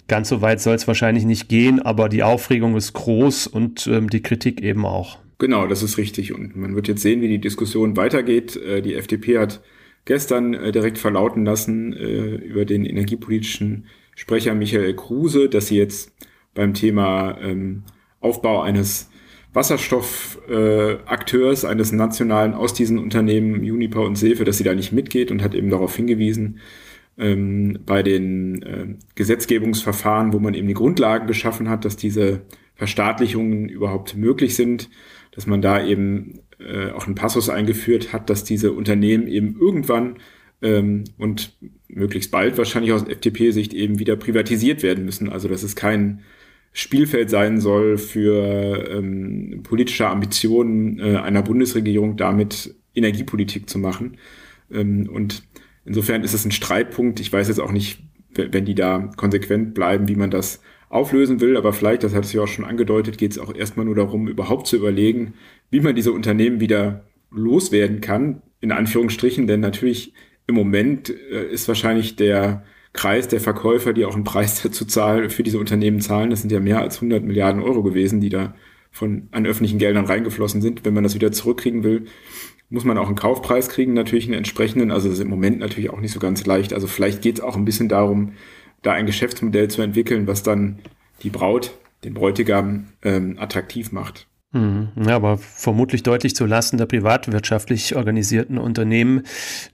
Ganz 0.07 0.29
so 0.29 0.41
weit 0.41 0.59
soll 0.59 0.75
es 0.75 0.87
wahrscheinlich 0.87 1.25
nicht 1.25 1.49
gehen, 1.49 1.79
aber 1.79 2.09
die 2.09 2.23
Aufregung 2.23 2.75
ist 2.75 2.93
groß 2.93 3.47
und 3.47 3.87
ähm, 3.87 4.09
die 4.09 4.21
Kritik 4.21 4.61
eben 4.61 4.85
auch. 4.85 5.19
Genau, 5.37 5.67
das 5.67 5.83
ist 5.83 5.97
richtig. 5.97 6.33
Und 6.33 6.55
man 6.55 6.75
wird 6.75 6.87
jetzt 6.87 7.01
sehen, 7.01 7.21
wie 7.21 7.27
die 7.27 7.39
Diskussion 7.39 7.95
weitergeht. 7.95 8.55
Äh, 8.57 8.81
die 8.81 8.95
FDP 8.95 9.37
hat 9.37 9.61
gestern 10.05 10.53
äh, 10.53 10.71
direkt 10.71 10.97
verlauten 10.97 11.45
lassen 11.45 11.93
äh, 11.93 12.35
über 12.35 12.65
den 12.65 12.85
energiepolitischen 12.85 13.85
Sprecher 14.15 14.55
Michael 14.55 14.95
Kruse, 14.95 15.47
dass 15.47 15.67
sie 15.67 15.77
jetzt 15.77 16.11
beim 16.53 16.73
Thema 16.73 17.37
ähm, 17.39 17.83
Aufbau 18.19 18.61
eines 18.61 19.09
Wasserstoffakteurs, 19.53 21.65
eines 21.65 21.91
nationalen 21.91 22.53
aus 22.53 22.73
diesen 22.73 22.99
Unternehmen 22.99 23.61
Uniper 23.61 24.01
und 24.01 24.15
Sefe, 24.15 24.43
dass 24.43 24.57
sie 24.57 24.63
da 24.63 24.75
nicht 24.75 24.91
mitgeht 24.91 25.31
und 25.31 25.41
hat 25.41 25.55
eben 25.55 25.69
darauf 25.69 25.95
hingewiesen, 25.95 26.59
ähm, 27.17 27.79
bei 27.85 28.03
den 28.03 28.61
äh, 28.61 28.95
Gesetzgebungsverfahren, 29.15 30.33
wo 30.33 30.39
man 30.39 30.53
eben 30.53 30.67
die 30.67 30.73
Grundlagen 30.73 31.27
geschaffen 31.27 31.69
hat, 31.69 31.83
dass 31.83 31.97
diese 31.97 32.41
Verstaatlichungen 32.75 33.67
überhaupt 33.67 34.15
möglich 34.15 34.55
sind, 34.55 34.89
dass 35.31 35.45
man 35.45 35.61
da 35.61 35.83
eben 35.83 36.39
äh, 36.59 36.91
auch 36.91 37.05
einen 37.05 37.15
Passus 37.15 37.49
eingeführt 37.49 38.13
hat, 38.13 38.29
dass 38.29 38.43
diese 38.43 38.71
Unternehmen 38.71 39.27
eben 39.27 39.57
irgendwann 39.59 40.15
ähm, 40.61 41.03
und 41.17 41.57
möglichst 41.87 42.31
bald 42.31 42.57
wahrscheinlich 42.57 42.93
aus 42.93 43.07
FDP-Sicht 43.07 43.73
eben 43.73 43.99
wieder 43.99 44.15
privatisiert 44.15 44.83
werden 44.83 45.05
müssen. 45.05 45.29
Also 45.29 45.47
dass 45.47 45.63
es 45.63 45.75
kein 45.75 46.21
Spielfeld 46.71 47.29
sein 47.29 47.59
soll 47.59 47.97
für 47.97 48.89
ähm, 48.91 49.61
politische 49.63 50.07
Ambitionen 50.07 50.99
äh, 50.99 51.17
einer 51.17 51.41
Bundesregierung, 51.41 52.15
damit 52.15 52.75
Energiepolitik 52.93 53.69
zu 53.69 53.79
machen. 53.79 54.17
Ähm, 54.71 55.09
und 55.11 55.43
insofern 55.85 56.23
ist 56.23 56.33
es 56.33 56.45
ein 56.45 56.51
Streitpunkt. 56.51 57.19
Ich 57.19 57.33
weiß 57.33 57.47
jetzt 57.47 57.59
auch 57.59 57.71
nicht, 57.71 57.99
wenn 58.33 58.65
die 58.65 58.75
da 58.75 59.09
konsequent 59.17 59.73
bleiben, 59.73 60.07
wie 60.07 60.15
man 60.15 60.29
das 60.29 60.61
auflösen 60.89 61.39
will, 61.39 61.55
aber 61.55 61.73
vielleicht, 61.73 62.03
das 62.03 62.15
hat 62.15 62.25
es 62.25 62.33
ja 62.33 62.41
auch 62.41 62.47
schon 62.47 62.65
angedeutet, 62.65 63.17
geht 63.17 63.31
es 63.31 63.39
auch 63.39 63.53
erstmal 63.53 63.85
nur 63.85 63.95
darum, 63.95 64.27
überhaupt 64.27 64.67
zu 64.67 64.75
überlegen, 64.75 65.33
wie 65.69 65.81
man 65.81 65.95
diese 65.95 66.11
Unternehmen 66.11 66.59
wieder 66.59 67.05
loswerden 67.31 68.01
kann, 68.01 68.41
in 68.59 68.71
Anführungsstrichen, 68.71 69.45
denn 69.45 69.59
natürlich 69.59 70.13
im 70.47 70.55
Moment 70.55 71.09
äh, 71.09 71.45
ist 71.45 71.67
wahrscheinlich 71.67 72.15
der 72.15 72.63
Kreis 72.93 73.27
der 73.27 73.39
Verkäufer, 73.39 73.93
die 73.93 74.05
auch 74.05 74.15
einen 74.15 74.23
Preis 74.23 74.61
dazu 74.63 74.85
zahlen, 74.85 75.29
für 75.29 75.43
diese 75.43 75.59
Unternehmen 75.59 76.01
zahlen. 76.01 76.29
Das 76.29 76.41
sind 76.41 76.51
ja 76.51 76.59
mehr 76.59 76.79
als 76.79 76.97
100 76.97 77.23
Milliarden 77.23 77.61
Euro 77.61 77.83
gewesen, 77.83 78.21
die 78.21 78.29
da 78.29 78.53
von 78.91 79.27
an 79.31 79.45
öffentlichen 79.45 79.79
Geldern 79.79 80.05
reingeflossen 80.05 80.61
sind. 80.61 80.85
Wenn 80.85 80.93
man 80.93 81.03
das 81.03 81.15
wieder 81.15 81.31
zurückkriegen 81.31 81.83
will, 81.83 82.05
muss 82.69 82.85
man 82.85 82.97
auch 82.97 83.07
einen 83.07 83.15
Kaufpreis 83.15 83.69
kriegen, 83.69 83.93
natürlich 83.93 84.25
einen 84.25 84.35
entsprechenden. 84.35 84.91
Also 84.91 85.07
das 85.07 85.17
ist 85.17 85.23
im 85.23 85.29
Moment 85.29 85.59
natürlich 85.59 85.89
auch 85.89 85.99
nicht 85.99 86.11
so 86.11 86.19
ganz 86.19 86.45
leicht. 86.45 86.73
Also 86.73 86.87
vielleicht 86.87 87.21
geht 87.21 87.39
es 87.39 87.41
auch 87.41 87.55
ein 87.55 87.65
bisschen 87.65 87.89
darum, 87.89 88.33
da 88.81 88.93
ein 88.93 89.05
Geschäftsmodell 89.05 89.69
zu 89.69 89.81
entwickeln, 89.81 90.27
was 90.27 90.43
dann 90.43 90.79
die 91.23 91.29
Braut, 91.29 91.77
den 92.03 92.13
Bräutigam 92.13 92.87
ähm, 93.03 93.37
attraktiv 93.39 93.91
macht. 93.91 94.28
Mhm. 94.51 94.89
Ja, 95.05 95.15
aber 95.15 95.37
vermutlich 95.37 96.01
deutlich 96.01 96.35
zu 96.35 96.47
Lasten 96.47 96.77
der 96.77 96.87
privatwirtschaftlich 96.87 97.95
organisierten 97.95 98.57
Unternehmen, 98.57 99.21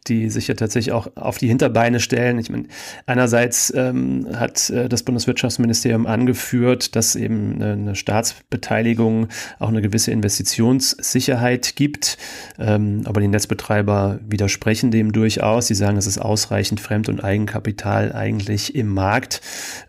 die 0.08 0.30
sich 0.30 0.50
ja 0.50 0.56
tatsächlich 0.56 0.92
auch 0.92 1.08
auf 1.16 1.38
die 1.38 1.48
Hinterbeine 1.48 2.02
stellen. 2.02 2.40
Ich 2.40 2.50
meine, 2.50 2.66
einerseits 3.06 3.74
ähm, 3.74 4.28
hat 4.36 4.70
äh, 4.70 4.90
das 4.90 5.04
Bundeswirtschaftsministerium 5.04 6.06
angeführt, 6.06 6.98
dass 6.98 7.16
eben 7.16 7.56
eine, 7.56 7.72
eine 7.72 7.96
Staatsbeteiligung 7.96 9.30
auch 9.60 9.70
eine 9.70 9.82
gewisse 9.82 10.12
Investitionssicherheit 10.12 11.78
gibt. 11.78 12.18
Ähm, 12.60 13.04
aber 13.06 13.22
die 13.22 13.30
Netzbetreiber 13.30 14.20
widersprechen 14.28 14.92
dem 14.92 15.14
durchaus. 15.14 15.68
Sie 15.68 15.76
sagen, 15.76 15.96
es 15.96 16.06
ist 16.06 16.18
ausreichend 16.18 16.82
Fremd- 16.82 17.08
und 17.08 17.24
Eigenkapital 17.24 18.12
eigentlich 18.12 18.76
im 18.76 18.90
Markt. 18.90 19.40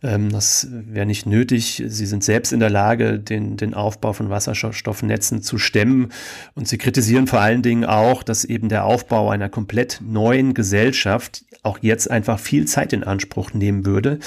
Ähm, 0.04 0.30
das 0.30 0.68
wäre 0.70 1.06
nicht 1.06 1.26
nötig. 1.26 1.82
Sie 1.84 2.06
sind 2.06 2.22
selbst 2.22 2.52
in 2.52 2.60
der 2.60 2.70
Lage, 2.70 3.18
den, 3.18 3.56
den 3.56 3.74
Aufbau 3.74 4.12
von 4.12 4.30
Wasserstoff 4.30 4.75
Wasserstoffnetzen 4.76 5.42
zu 5.42 5.58
stemmen. 5.58 6.10
Und 6.54 6.68
sie 6.68 6.78
kritisieren 6.78 7.26
vor 7.26 7.40
allen 7.40 7.62
Dingen 7.62 7.84
auch, 7.84 8.22
dass 8.22 8.44
eben 8.44 8.68
der 8.68 8.84
Aufbau 8.84 9.30
einer 9.30 9.48
komplett 9.48 10.00
neuen 10.04 10.54
Gesellschaft 10.54 11.44
auch 11.62 11.78
jetzt 11.80 12.10
einfach 12.10 12.38
viel 12.38 12.66
Zeit 12.66 12.92
in 12.92 13.04
Anspruch 13.04 13.52
nehmen 13.54 13.84
würde. 13.86 14.18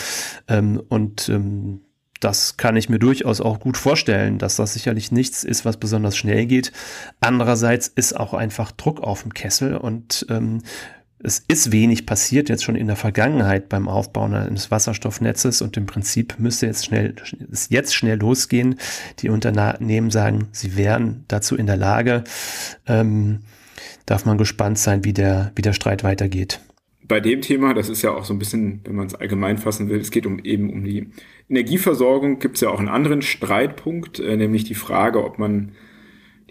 Ähm, 0.47 0.81
und 0.89 1.29
ähm, 1.29 1.81
das 2.19 2.57
kann 2.57 2.75
ich 2.75 2.89
mir 2.89 2.99
durchaus 2.99 3.39
auch 3.39 3.61
gut 3.61 3.77
vorstellen, 3.77 4.39
dass 4.39 4.57
das 4.57 4.73
sicherlich 4.73 5.11
nichts 5.11 5.45
ist, 5.45 5.63
was 5.63 5.77
besonders 5.77 6.17
schnell 6.17 6.47
geht. 6.47 6.73
Andererseits 7.21 7.87
ist 7.87 8.13
auch 8.17 8.33
einfach 8.33 8.73
Druck 8.73 8.99
auf 8.99 9.21
dem 9.21 9.33
Kessel 9.33 9.77
und 9.77 10.25
ähm, 10.29 10.61
es 11.21 11.43
ist 11.47 11.71
wenig 11.71 12.05
passiert 12.05 12.49
jetzt 12.49 12.63
schon 12.63 12.75
in 12.75 12.87
der 12.87 12.95
Vergangenheit 12.95 13.67
beim 13.67 13.87
Aufbau 13.89 14.25
eines 14.25 14.71
Wasserstoffnetzes 14.71 15.61
und 15.61 15.75
im 15.75 15.85
Prinzip 15.85 16.35
müsste 16.39 16.67
jetzt 16.67 16.85
schnell, 16.85 17.15
es 17.51 17.69
jetzt 17.69 17.93
schnell 17.93 18.17
losgehen. 18.17 18.75
Die 19.19 19.29
Unternehmen 19.29 20.11
sagen, 20.11 20.47
sie 20.51 20.77
wären 20.77 21.25
dazu 21.27 21.57
in 21.57 21.65
der 21.65 21.77
Lage. 21.77 22.23
Ähm, 22.87 23.39
darf 24.05 24.25
man 24.25 24.37
gespannt 24.37 24.77
sein, 24.77 25.03
wie 25.03 25.13
der, 25.13 25.51
wie 25.55 25.61
der 25.61 25.73
Streit 25.73 26.03
weitergeht. 26.03 26.61
Bei 27.07 27.19
dem 27.19 27.41
Thema, 27.41 27.73
das 27.73 27.89
ist 27.89 28.01
ja 28.01 28.11
auch 28.11 28.23
so 28.23 28.33
ein 28.33 28.39
bisschen, 28.39 28.81
wenn 28.85 28.95
man 28.95 29.07
es 29.07 29.15
allgemein 29.15 29.57
fassen 29.57 29.89
will, 29.89 29.99
es 29.99 30.11
geht 30.11 30.25
um 30.25 30.39
eben 30.39 30.71
um 30.71 30.83
die 30.83 31.07
Energieversorgung, 31.49 32.39
gibt 32.39 32.55
es 32.55 32.61
ja 32.61 32.69
auch 32.69 32.79
einen 32.79 32.87
anderen 32.87 33.23
Streitpunkt, 33.23 34.19
äh, 34.19 34.37
nämlich 34.37 34.63
die 34.63 34.75
Frage, 34.75 35.23
ob 35.23 35.39
man 35.39 35.73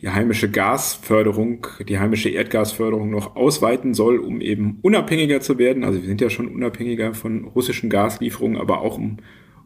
die 0.00 0.08
heimische 0.08 0.50
Gasförderung, 0.50 1.66
die 1.88 1.98
heimische 1.98 2.28
Erdgasförderung 2.28 3.10
noch 3.10 3.36
ausweiten 3.36 3.94
soll, 3.94 4.18
um 4.18 4.40
eben 4.40 4.78
unabhängiger 4.82 5.40
zu 5.40 5.58
werden. 5.58 5.84
Also 5.84 6.00
wir 6.00 6.08
sind 6.08 6.20
ja 6.20 6.30
schon 6.30 6.48
unabhängiger 6.48 7.14
von 7.14 7.44
russischen 7.44 7.90
Gaslieferungen, 7.90 8.60
aber 8.60 8.80
auch 8.80 8.98
um 8.98 9.18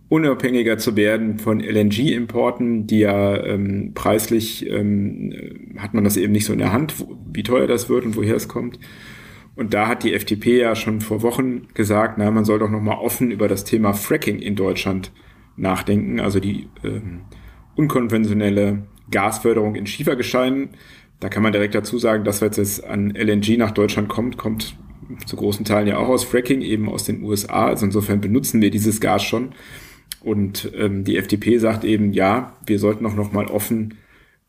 unabhängiger 0.08 0.78
zu 0.78 0.96
werden 0.96 1.38
von 1.38 1.60
LNG-Importen, 1.60 2.86
die 2.86 3.00
ja 3.00 3.42
ähm, 3.44 3.92
preislich 3.94 4.68
ähm, 4.68 5.32
hat 5.78 5.94
man 5.94 6.04
das 6.04 6.16
eben 6.16 6.32
nicht 6.32 6.44
so 6.44 6.52
in 6.52 6.58
der 6.58 6.72
Hand, 6.72 6.94
wie 7.32 7.42
teuer 7.42 7.66
das 7.66 7.88
wird 7.88 8.04
und 8.04 8.16
woher 8.16 8.36
es 8.36 8.48
kommt. 8.48 8.78
Und 9.54 9.74
da 9.74 9.86
hat 9.86 10.02
die 10.02 10.14
FDP 10.14 10.60
ja 10.60 10.74
schon 10.74 11.00
vor 11.00 11.22
Wochen 11.22 11.68
gesagt, 11.74 12.16
na, 12.18 12.30
man 12.30 12.44
soll 12.44 12.58
doch 12.58 12.70
noch 12.70 12.80
mal 12.80 12.96
offen 12.96 13.30
über 13.30 13.48
das 13.48 13.64
Thema 13.64 13.92
Fracking 13.92 14.38
in 14.38 14.56
Deutschland 14.56 15.12
nachdenken, 15.56 16.20
also 16.20 16.40
die 16.40 16.68
ähm, 16.84 17.22
unkonventionelle 17.74 18.82
Gasförderung 19.10 19.74
in 19.74 19.86
Schiefergesteinen. 19.86 20.70
Da 21.20 21.28
kann 21.28 21.42
man 21.42 21.52
direkt 21.52 21.74
dazu 21.74 21.98
sagen, 21.98 22.24
dass 22.24 22.42
was 22.42 22.56
jetzt 22.56 22.84
an 22.84 23.10
LNG 23.10 23.56
nach 23.56 23.70
Deutschland 23.70 24.08
kommt, 24.08 24.36
kommt 24.36 24.76
zu 25.26 25.36
großen 25.36 25.64
Teilen 25.64 25.88
ja 25.88 25.98
auch 25.98 26.08
aus 26.08 26.24
Fracking, 26.24 26.62
eben 26.62 26.88
aus 26.88 27.04
den 27.04 27.22
USA. 27.22 27.66
Also 27.66 27.86
insofern 27.86 28.20
benutzen 28.20 28.60
wir 28.60 28.70
dieses 28.70 29.00
Gas 29.00 29.22
schon. 29.22 29.52
Und 30.20 30.70
ähm, 30.76 31.04
die 31.04 31.16
FDP 31.16 31.58
sagt 31.58 31.84
eben, 31.84 32.12
ja, 32.12 32.56
wir 32.66 32.78
sollten 32.78 33.06
auch 33.06 33.14
noch 33.14 33.32
mal 33.32 33.46
offen 33.46 33.94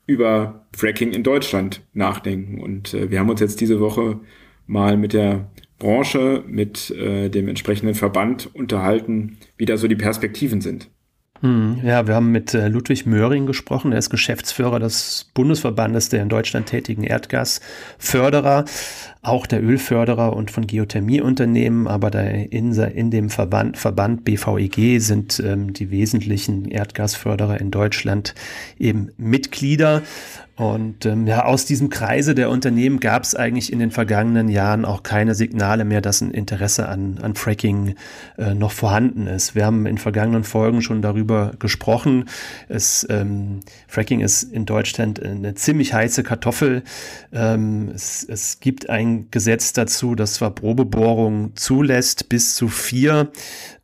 über 0.05 0.65
Fracking 0.75 1.11
in 1.11 1.23
Deutschland 1.23 1.81
nachdenken. 1.93 2.61
Und 2.61 2.93
äh, 2.93 3.09
wir 3.09 3.19
haben 3.19 3.29
uns 3.29 3.39
jetzt 3.39 3.61
diese 3.61 3.79
Woche 3.79 4.19
mal 4.67 4.97
mit 4.97 5.13
der 5.13 5.49
Branche, 5.79 6.43
mit 6.47 6.91
äh, 6.91 7.29
dem 7.29 7.47
entsprechenden 7.47 7.95
Verband 7.95 8.53
unterhalten, 8.53 9.37
wie 9.57 9.65
da 9.65 9.77
so 9.77 9.87
die 9.87 9.95
Perspektiven 9.95 10.61
sind. 10.61 10.89
Hm, 11.43 11.81
ja, 11.83 12.07
wir 12.07 12.15
haben 12.15 12.31
mit 12.31 12.53
äh, 12.53 12.69
Ludwig 12.69 13.05
Möhring 13.05 13.45
gesprochen. 13.45 13.91
Er 13.91 13.97
ist 13.97 14.09
Geschäftsführer 14.09 14.79
des 14.79 15.29
Bundesverbandes 15.33 16.07
der 16.07 16.21
in 16.21 16.29
Deutschland 16.29 16.67
tätigen 16.67 17.03
Erdgasförderer, 17.03 18.63
auch 19.23 19.47
der 19.47 19.63
Ölförderer 19.63 20.35
und 20.35 20.51
von 20.51 20.67
Geothermieunternehmen. 20.67 21.87
Aber 21.87 22.11
da 22.11 22.21
in, 22.21 22.73
in 22.73 23.09
dem 23.09 23.29
Verband, 23.29 23.77
Verband 23.77 24.25
BVEG 24.25 25.01
sind 25.01 25.41
ähm, 25.43 25.73
die 25.73 25.89
wesentlichen 25.91 26.65
Erdgasförderer 26.65 27.59
in 27.59 27.71
Deutschland 27.71 28.35
eben 28.77 29.09
Mitglieder. 29.17 30.03
Und 30.55 31.07
ähm, 31.07 31.25
ja, 31.25 31.45
aus 31.45 31.65
diesem 31.65 31.89
Kreise 31.89 32.35
der 32.35 32.51
Unternehmen 32.51 32.99
gab 32.99 33.23
es 33.23 33.33
eigentlich 33.33 33.73
in 33.73 33.79
den 33.79 33.89
vergangenen 33.89 34.49
Jahren 34.49 34.85
auch 34.85 35.01
keine 35.01 35.33
Signale 35.33 35.83
mehr, 35.83 35.99
dass 35.99 36.21
ein 36.21 36.29
Interesse 36.29 36.87
an, 36.87 37.17
an 37.23 37.33
Fracking 37.33 37.95
äh, 38.37 38.53
noch 38.53 38.71
vorhanden 38.71 39.25
ist. 39.25 39.55
Wir 39.55 39.65
haben 39.65 39.87
in 39.87 39.97
vergangenen 39.97 40.43
Folgen 40.43 40.83
schon 40.83 41.01
darüber 41.01 41.53
gesprochen. 41.57 42.25
Es, 42.69 43.05
ähm, 43.09 43.61
Fracking 43.87 44.19
ist 44.19 44.43
in 44.43 44.67
Deutschland 44.67 45.23
eine 45.23 45.55
ziemlich 45.55 45.93
heiße 45.95 46.21
Kartoffel. 46.21 46.83
Ähm, 47.31 47.89
es, 47.95 48.23
es 48.23 48.59
gibt 48.59 48.91
ein 48.91 49.12
Gesetz 49.31 49.73
dazu, 49.73 50.15
das 50.15 50.35
zwar 50.35 50.51
Probebohrungen 50.51 51.55
zulässt 51.55 52.29
bis 52.29 52.55
zu 52.55 52.67
vier. 52.67 53.31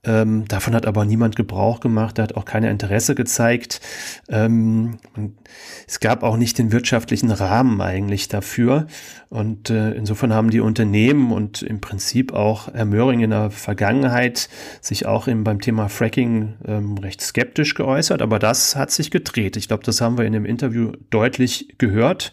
Ähm, 0.05 0.45
davon 0.47 0.75
hat 0.75 0.85
aber 0.85 1.03
niemand 1.03 1.35
Gebrauch 1.35 1.81
gemacht, 1.81 2.17
da 2.17 2.23
hat 2.23 2.35
auch 2.35 2.45
keiner 2.45 2.69
Interesse 2.69 3.15
gezeigt. 3.15 3.81
Ähm, 4.29 4.97
es 5.85 5.99
gab 5.99 6.23
auch 6.23 6.37
nicht 6.37 6.57
den 6.57 6.71
wirtschaftlichen 6.71 7.31
Rahmen 7.31 7.81
eigentlich 7.81 8.29
dafür. 8.29 8.87
Und 9.27 9.69
äh, 9.69 9.91
insofern 9.91 10.33
haben 10.33 10.51
die 10.51 10.61
Unternehmen 10.61 11.33
und 11.33 11.61
im 11.61 11.81
Prinzip 11.81 12.31
auch 12.33 12.73
Herr 12.73 12.85
Möhring 12.85 13.19
in 13.19 13.31
der 13.31 13.51
Vergangenheit 13.51 14.47
sich 14.79 15.05
auch 15.05 15.27
eben 15.27 15.43
beim 15.43 15.59
Thema 15.59 15.89
Fracking 15.89 16.55
ähm, 16.65 16.97
recht 16.97 17.21
skeptisch 17.21 17.73
geäußert, 17.75 18.21
aber 18.21 18.39
das 18.39 18.77
hat 18.77 18.91
sich 18.91 19.11
gedreht. 19.11 19.57
Ich 19.57 19.67
glaube, 19.67 19.83
das 19.83 19.99
haben 19.99 20.17
wir 20.17 20.25
in 20.25 20.33
dem 20.33 20.45
Interview 20.45 20.93
deutlich 21.09 21.75
gehört. 21.77 22.31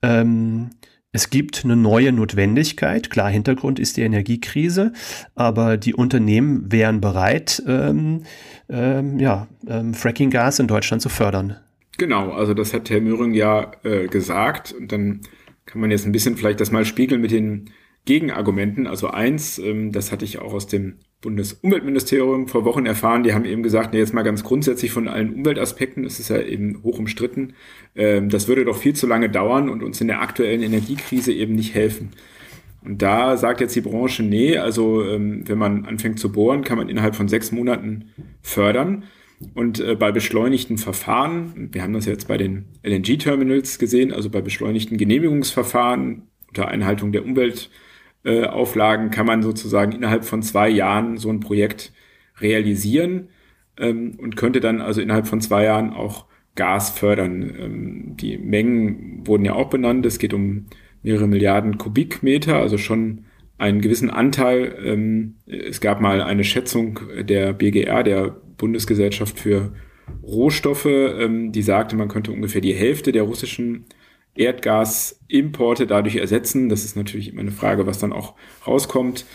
Ähm, 0.00 0.70
es 1.12 1.28
gibt 1.28 1.64
eine 1.64 1.76
neue 1.76 2.10
Notwendigkeit. 2.10 3.10
Klar, 3.10 3.30
Hintergrund 3.30 3.78
ist 3.78 3.98
die 3.98 4.02
Energiekrise, 4.02 4.92
aber 5.34 5.76
die 5.76 5.94
Unternehmen 5.94 6.72
wären 6.72 7.02
bereit, 7.02 7.62
ähm, 7.66 8.22
ähm, 8.70 9.18
ja, 9.18 9.46
ähm, 9.68 9.92
Fracking-Gas 9.92 10.58
in 10.58 10.68
Deutschland 10.68 11.02
zu 11.02 11.10
fördern. 11.10 11.58
Genau, 11.98 12.30
also 12.30 12.54
das 12.54 12.72
hat 12.72 12.88
Herr 12.88 13.02
Möhring 13.02 13.34
ja 13.34 13.72
äh, 13.84 14.06
gesagt. 14.06 14.72
Und 14.72 14.90
dann 14.90 15.20
kann 15.66 15.82
man 15.82 15.90
jetzt 15.90 16.06
ein 16.06 16.12
bisschen 16.12 16.38
vielleicht 16.38 16.60
das 16.60 16.70
mal 16.70 16.86
spiegeln 16.86 17.20
mit 17.20 17.30
den 17.30 17.70
Gegenargumenten. 18.06 18.86
Also 18.86 19.08
eins, 19.08 19.58
ähm, 19.58 19.92
das 19.92 20.12
hatte 20.12 20.24
ich 20.24 20.38
auch 20.38 20.54
aus 20.54 20.66
dem 20.66 20.96
Bundesumweltministerium 21.22 22.48
vor 22.48 22.64
Wochen 22.64 22.84
erfahren, 22.84 23.22
die 23.22 23.32
haben 23.32 23.44
eben 23.44 23.62
gesagt, 23.62 23.94
nee, 23.94 24.00
jetzt 24.00 24.12
mal 24.12 24.22
ganz 24.22 24.44
grundsätzlich 24.44 24.90
von 24.90 25.08
allen 25.08 25.32
Umweltaspekten, 25.32 26.02
das 26.02 26.20
ist 26.20 26.28
ja 26.28 26.42
eben 26.42 26.82
hoch 26.82 26.98
umstritten, 26.98 27.54
ähm, 27.94 28.28
das 28.28 28.48
würde 28.48 28.64
doch 28.64 28.76
viel 28.76 28.94
zu 28.94 29.06
lange 29.06 29.30
dauern 29.30 29.68
und 29.68 29.82
uns 29.82 30.00
in 30.00 30.08
der 30.08 30.20
aktuellen 30.20 30.62
Energiekrise 30.62 31.32
eben 31.32 31.54
nicht 31.54 31.74
helfen. 31.74 32.10
Und 32.84 33.00
da 33.00 33.36
sagt 33.36 33.60
jetzt 33.60 33.76
die 33.76 33.80
Branche, 33.80 34.24
nee, 34.24 34.58
also 34.58 35.04
ähm, 35.04 35.48
wenn 35.48 35.58
man 35.58 35.86
anfängt 35.86 36.18
zu 36.18 36.32
bohren, 36.32 36.64
kann 36.64 36.78
man 36.78 36.88
innerhalb 36.88 37.14
von 37.14 37.28
sechs 37.28 37.52
Monaten 37.52 38.06
fördern. 38.42 39.04
Und 39.54 39.80
äh, 39.80 39.94
bei 39.94 40.10
beschleunigten 40.10 40.78
Verfahren, 40.78 41.70
wir 41.72 41.82
haben 41.82 41.92
das 41.92 42.06
jetzt 42.06 42.26
bei 42.26 42.36
den 42.36 42.64
LNG-Terminals 42.82 43.78
gesehen, 43.78 44.12
also 44.12 44.30
bei 44.30 44.40
beschleunigten 44.40 44.98
Genehmigungsverfahren 44.98 46.22
unter 46.48 46.68
Einhaltung 46.68 47.12
der 47.12 47.24
Umwelt 47.24 47.70
äh, 48.24 48.44
Auflagen 48.44 49.10
kann 49.10 49.26
man 49.26 49.42
sozusagen 49.42 49.92
innerhalb 49.92 50.24
von 50.24 50.42
zwei 50.42 50.68
Jahren 50.68 51.16
so 51.16 51.30
ein 51.30 51.40
Projekt 51.40 51.92
realisieren 52.40 53.28
ähm, 53.78 54.16
und 54.18 54.36
könnte 54.36 54.60
dann 54.60 54.80
also 54.80 55.00
innerhalb 55.00 55.26
von 55.26 55.40
zwei 55.40 55.64
Jahren 55.64 55.90
auch 55.92 56.26
Gas 56.54 56.90
fördern. 56.90 57.42
Ähm, 57.58 58.16
die 58.16 58.38
Mengen 58.38 59.26
wurden 59.26 59.44
ja 59.44 59.54
auch 59.54 59.70
benannt. 59.70 60.06
Es 60.06 60.18
geht 60.18 60.34
um 60.34 60.66
mehrere 61.02 61.26
Milliarden 61.26 61.78
Kubikmeter, 61.78 62.56
also 62.56 62.78
schon 62.78 63.24
einen 63.58 63.80
gewissen 63.80 64.10
Anteil. 64.10 64.76
Ähm, 64.84 65.36
es 65.46 65.80
gab 65.80 66.00
mal 66.00 66.20
eine 66.20 66.44
Schätzung 66.44 67.00
der 67.22 67.52
BGR, 67.52 68.02
der 68.02 68.36
Bundesgesellschaft 68.56 69.38
für 69.38 69.72
Rohstoffe, 70.22 70.86
ähm, 70.86 71.52
die 71.52 71.62
sagte, 71.62 71.96
man 71.96 72.08
könnte 72.08 72.32
ungefähr 72.32 72.60
die 72.60 72.74
Hälfte 72.74 73.12
der 73.12 73.22
russischen 73.22 73.86
Erdgasimporte 74.34 75.86
dadurch 75.86 76.16
ersetzen. 76.16 76.68
Das 76.68 76.84
ist 76.84 76.96
natürlich 76.96 77.28
immer 77.32 77.40
eine 77.40 77.50
Frage, 77.50 77.86
was 77.86 77.98
dann 77.98 78.12
auch 78.12 78.34
rauskommt. 78.66 79.26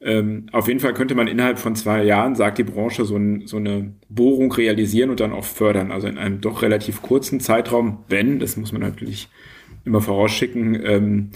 Ähm, 0.00 0.46
auf 0.52 0.68
jeden 0.68 0.80
Fall 0.80 0.92
könnte 0.92 1.14
man 1.14 1.28
innerhalb 1.28 1.58
von 1.58 1.74
zwei 1.76 2.04
Jahren, 2.04 2.34
sagt 2.34 2.58
die 2.58 2.64
Branche, 2.64 3.04
so, 3.04 3.16
ein, 3.16 3.46
so, 3.46 3.56
eine 3.56 3.94
Bohrung 4.08 4.52
realisieren 4.52 5.10
und 5.10 5.20
dann 5.20 5.32
auch 5.32 5.44
fördern. 5.44 5.90
Also 5.90 6.06
in 6.08 6.18
einem 6.18 6.40
doch 6.40 6.62
relativ 6.62 7.00
kurzen 7.00 7.40
Zeitraum, 7.40 8.04
wenn, 8.08 8.38
das 8.38 8.56
muss 8.56 8.72
man 8.72 8.82
natürlich 8.82 9.28
immer 9.84 10.02
vorausschicken, 10.02 10.80
ähm, 10.84 11.30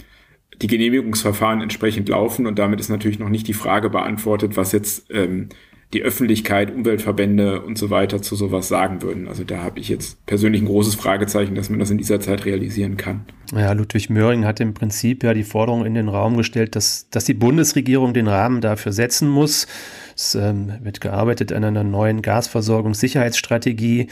die 0.61 0.67
Genehmigungsverfahren 0.67 1.61
entsprechend 1.61 2.09
laufen. 2.09 2.45
Und 2.45 2.59
damit 2.59 2.79
ist 2.79 2.89
natürlich 2.89 3.17
noch 3.17 3.29
nicht 3.29 3.47
die 3.47 3.53
Frage 3.53 3.89
beantwortet, 3.89 4.55
was 4.55 4.71
jetzt 4.71 5.07
ähm, 5.09 5.49
die 5.93 6.03
Öffentlichkeit, 6.03 6.73
Umweltverbände 6.73 7.61
und 7.61 7.77
so 7.77 7.89
weiter 7.89 8.21
zu 8.21 8.35
sowas 8.35 8.67
sagen 8.67 9.01
würden. 9.01 9.27
Also 9.27 9.43
da 9.43 9.63
habe 9.63 9.79
ich 9.79 9.89
jetzt 9.89 10.23
persönlich 10.27 10.61
ein 10.61 10.67
großes 10.67 10.93
Fragezeichen, 10.95 11.55
dass 11.55 11.69
man 11.69 11.79
das 11.79 11.89
in 11.89 11.97
dieser 11.97 12.19
Zeit 12.19 12.45
realisieren 12.45 12.95
kann. 12.95 13.25
Ja, 13.55 13.71
Ludwig 13.71 14.11
Möhring 14.11 14.45
hat 14.45 14.59
im 14.59 14.75
Prinzip 14.75 15.23
ja 15.23 15.33
die 15.33 15.43
Forderung 15.43 15.85
in 15.85 15.95
den 15.95 16.07
Raum 16.07 16.37
gestellt, 16.37 16.75
dass, 16.75 17.09
dass 17.09 17.25
die 17.25 17.33
Bundesregierung 17.33 18.13
den 18.13 18.27
Rahmen 18.27 18.61
dafür 18.61 18.91
setzen 18.91 19.27
muss. 19.27 19.65
Es 20.19 20.35
ähm, 20.35 20.73
wird 20.81 20.99
gearbeitet 20.99 21.53
an 21.53 21.63
einer 21.63 21.85
neuen 21.85 22.21
Gasversorgungssicherheitsstrategie. 22.21 24.07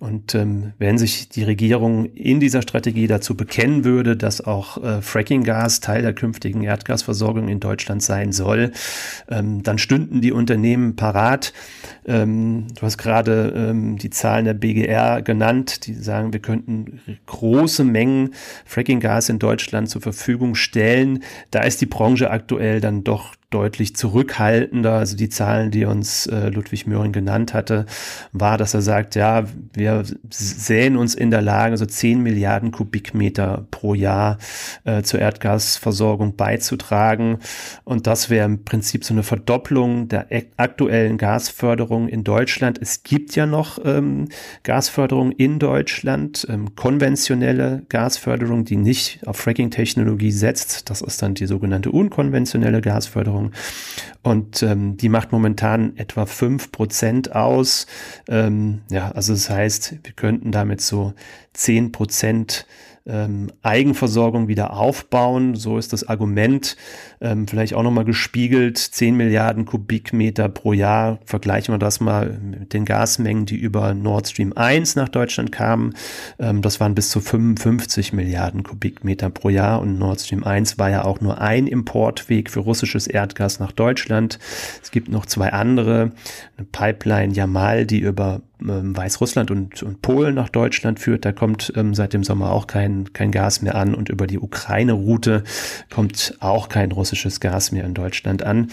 Und 0.00 0.34
ähm, 0.34 0.72
wenn 0.80 0.98
sich 0.98 1.28
die 1.28 1.44
Regierung 1.44 2.06
in 2.16 2.40
dieser 2.40 2.62
Strategie 2.62 3.06
dazu 3.06 3.36
bekennen 3.36 3.84
würde, 3.84 4.16
dass 4.16 4.40
auch 4.40 4.82
äh, 4.82 5.00
Fracking-Gas 5.00 5.78
Teil 5.78 6.02
der 6.02 6.14
künftigen 6.14 6.64
Erdgasversorgung 6.64 7.46
in 7.46 7.60
Deutschland 7.60 8.02
sein 8.02 8.32
soll, 8.32 8.72
ähm, 9.30 9.62
dann 9.62 9.78
stünden 9.78 10.20
die 10.20 10.32
Unternehmen 10.32 10.96
parat. 10.96 11.52
Ähm, 12.06 12.66
du 12.74 12.82
hast 12.82 12.98
gerade 12.98 13.52
ähm, 13.54 13.98
die 13.98 14.10
Zahlen 14.10 14.46
der 14.46 14.54
BGR 14.54 15.22
genannt, 15.22 15.86
die 15.86 15.94
sagen, 15.94 16.32
wir 16.32 16.40
könnten 16.40 17.00
große 17.26 17.84
Mengen 17.84 18.34
Fracking-Gas 18.64 19.28
in 19.28 19.38
Deutschland 19.38 19.88
zur 19.88 20.02
Verfügung 20.02 20.56
stellen. 20.56 21.22
Da 21.52 21.60
ist 21.60 21.80
die 21.80 21.86
Branche 21.86 22.32
aktuell 22.32 22.80
dann 22.80 23.04
doch 23.04 23.36
deutlich 23.52 23.94
zurückhaltender. 23.96 24.94
Also 24.94 25.16
die 25.16 25.28
Zahlen, 25.28 25.70
die 25.70 25.84
uns 25.84 26.26
äh, 26.26 26.48
Ludwig 26.48 26.86
Möhring 26.86 27.12
genannt 27.12 27.54
hatte, 27.54 27.86
war, 28.32 28.58
dass 28.58 28.74
er 28.74 28.82
sagt, 28.82 29.14
ja, 29.14 29.44
wir 29.72 30.04
sehen 30.30 30.96
uns 30.96 31.14
in 31.14 31.30
der 31.30 31.42
Lage, 31.42 31.76
so 31.76 31.86
10 31.86 32.22
Milliarden 32.22 32.70
Kubikmeter 32.70 33.66
pro 33.70 33.94
Jahr 33.94 34.38
äh, 34.84 35.02
zur 35.02 35.20
Erdgasversorgung 35.20 36.36
beizutragen. 36.36 37.38
Und 37.84 38.06
das 38.06 38.30
wäre 38.30 38.46
im 38.46 38.64
Prinzip 38.64 39.04
so 39.04 39.14
eine 39.14 39.22
Verdopplung 39.22 40.08
der 40.08 40.26
aktuellen 40.56 41.18
Gasförderung 41.18 42.08
in 42.08 42.24
Deutschland. 42.24 42.78
Es 42.80 43.02
gibt 43.02 43.36
ja 43.36 43.46
noch 43.46 43.78
ähm, 43.84 44.28
Gasförderung 44.62 45.32
in 45.32 45.58
Deutschland, 45.58 46.46
ähm, 46.48 46.74
konventionelle 46.74 47.82
Gasförderung, 47.88 48.64
die 48.64 48.76
nicht 48.76 49.26
auf 49.26 49.36
Fracking-Technologie 49.36 50.30
setzt. 50.30 50.88
Das 50.90 51.02
ist 51.02 51.22
dann 51.22 51.34
die 51.34 51.46
sogenannte 51.46 51.90
unkonventionelle 51.90 52.80
Gasförderung. 52.80 53.41
Bevölkerung. 53.42 53.52
Und 54.22 54.62
ähm, 54.62 54.96
die 54.96 55.08
macht 55.08 55.32
momentan 55.32 55.96
etwa 55.96 56.26
fünf 56.26 56.70
Prozent 56.70 57.34
aus. 57.34 57.86
Ähm, 58.28 58.82
ja, 58.90 59.10
also 59.10 59.32
das 59.32 59.50
heißt, 59.50 59.96
wir 60.04 60.12
könnten 60.12 60.52
damit 60.52 60.80
so 60.80 61.14
zehn 61.52 61.92
Prozent 61.92 62.66
ähm, 63.06 63.50
Eigenversorgung 63.62 64.48
wieder 64.48 64.74
aufbauen. 64.74 65.54
So 65.54 65.78
ist 65.78 65.92
das 65.92 66.08
Argument 66.08 66.76
ähm, 67.20 67.48
vielleicht 67.48 67.74
auch 67.74 67.82
nochmal 67.82 68.04
gespiegelt. 68.04 68.78
10 68.78 69.16
Milliarden 69.16 69.64
Kubikmeter 69.64 70.48
pro 70.48 70.72
Jahr. 70.72 71.18
Vergleichen 71.24 71.74
wir 71.74 71.78
das 71.78 72.00
mal 72.00 72.38
mit 72.40 72.72
den 72.72 72.84
Gasmengen, 72.84 73.46
die 73.46 73.56
über 73.56 73.94
Nord 73.94 74.28
Stream 74.28 74.52
1 74.54 74.96
nach 74.96 75.08
Deutschland 75.08 75.50
kamen. 75.52 75.94
Ähm, 76.38 76.62
das 76.62 76.80
waren 76.80 76.94
bis 76.94 77.10
zu 77.10 77.20
55 77.20 78.12
Milliarden 78.12 78.62
Kubikmeter 78.62 79.30
pro 79.30 79.48
Jahr 79.48 79.80
und 79.80 79.98
Nord 79.98 80.20
Stream 80.20 80.44
1 80.44 80.78
war 80.78 80.90
ja 80.90 81.04
auch 81.04 81.20
nur 81.20 81.40
ein 81.40 81.66
Importweg 81.66 82.50
für 82.50 82.60
russisches 82.60 83.06
Erdgas 83.06 83.58
nach 83.58 83.72
Deutschland. 83.72 84.38
Es 84.82 84.90
gibt 84.90 85.08
noch 85.08 85.26
zwei 85.26 85.52
andere. 85.52 86.12
Eine 86.56 86.66
Pipeline 86.70 87.32
Jamal, 87.32 87.84
die 87.84 87.98
über 87.98 88.42
Weißrussland 88.64 89.50
und, 89.50 89.82
und 89.82 90.02
Polen 90.02 90.34
nach 90.34 90.48
Deutschland 90.48 91.00
führt. 91.00 91.24
Da 91.24 91.32
kommt 91.32 91.72
ähm, 91.76 91.94
seit 91.94 92.12
dem 92.12 92.24
Sommer 92.24 92.52
auch 92.52 92.66
kein, 92.66 93.12
kein 93.12 93.30
Gas 93.30 93.62
mehr 93.62 93.74
an 93.74 93.94
und 93.94 94.08
über 94.08 94.26
die 94.26 94.38
Ukraine-Route 94.38 95.44
kommt 95.92 96.36
auch 96.40 96.68
kein 96.68 96.92
russisches 96.92 97.40
Gas 97.40 97.72
mehr 97.72 97.84
in 97.84 97.94
Deutschland 97.94 98.42
an. 98.42 98.70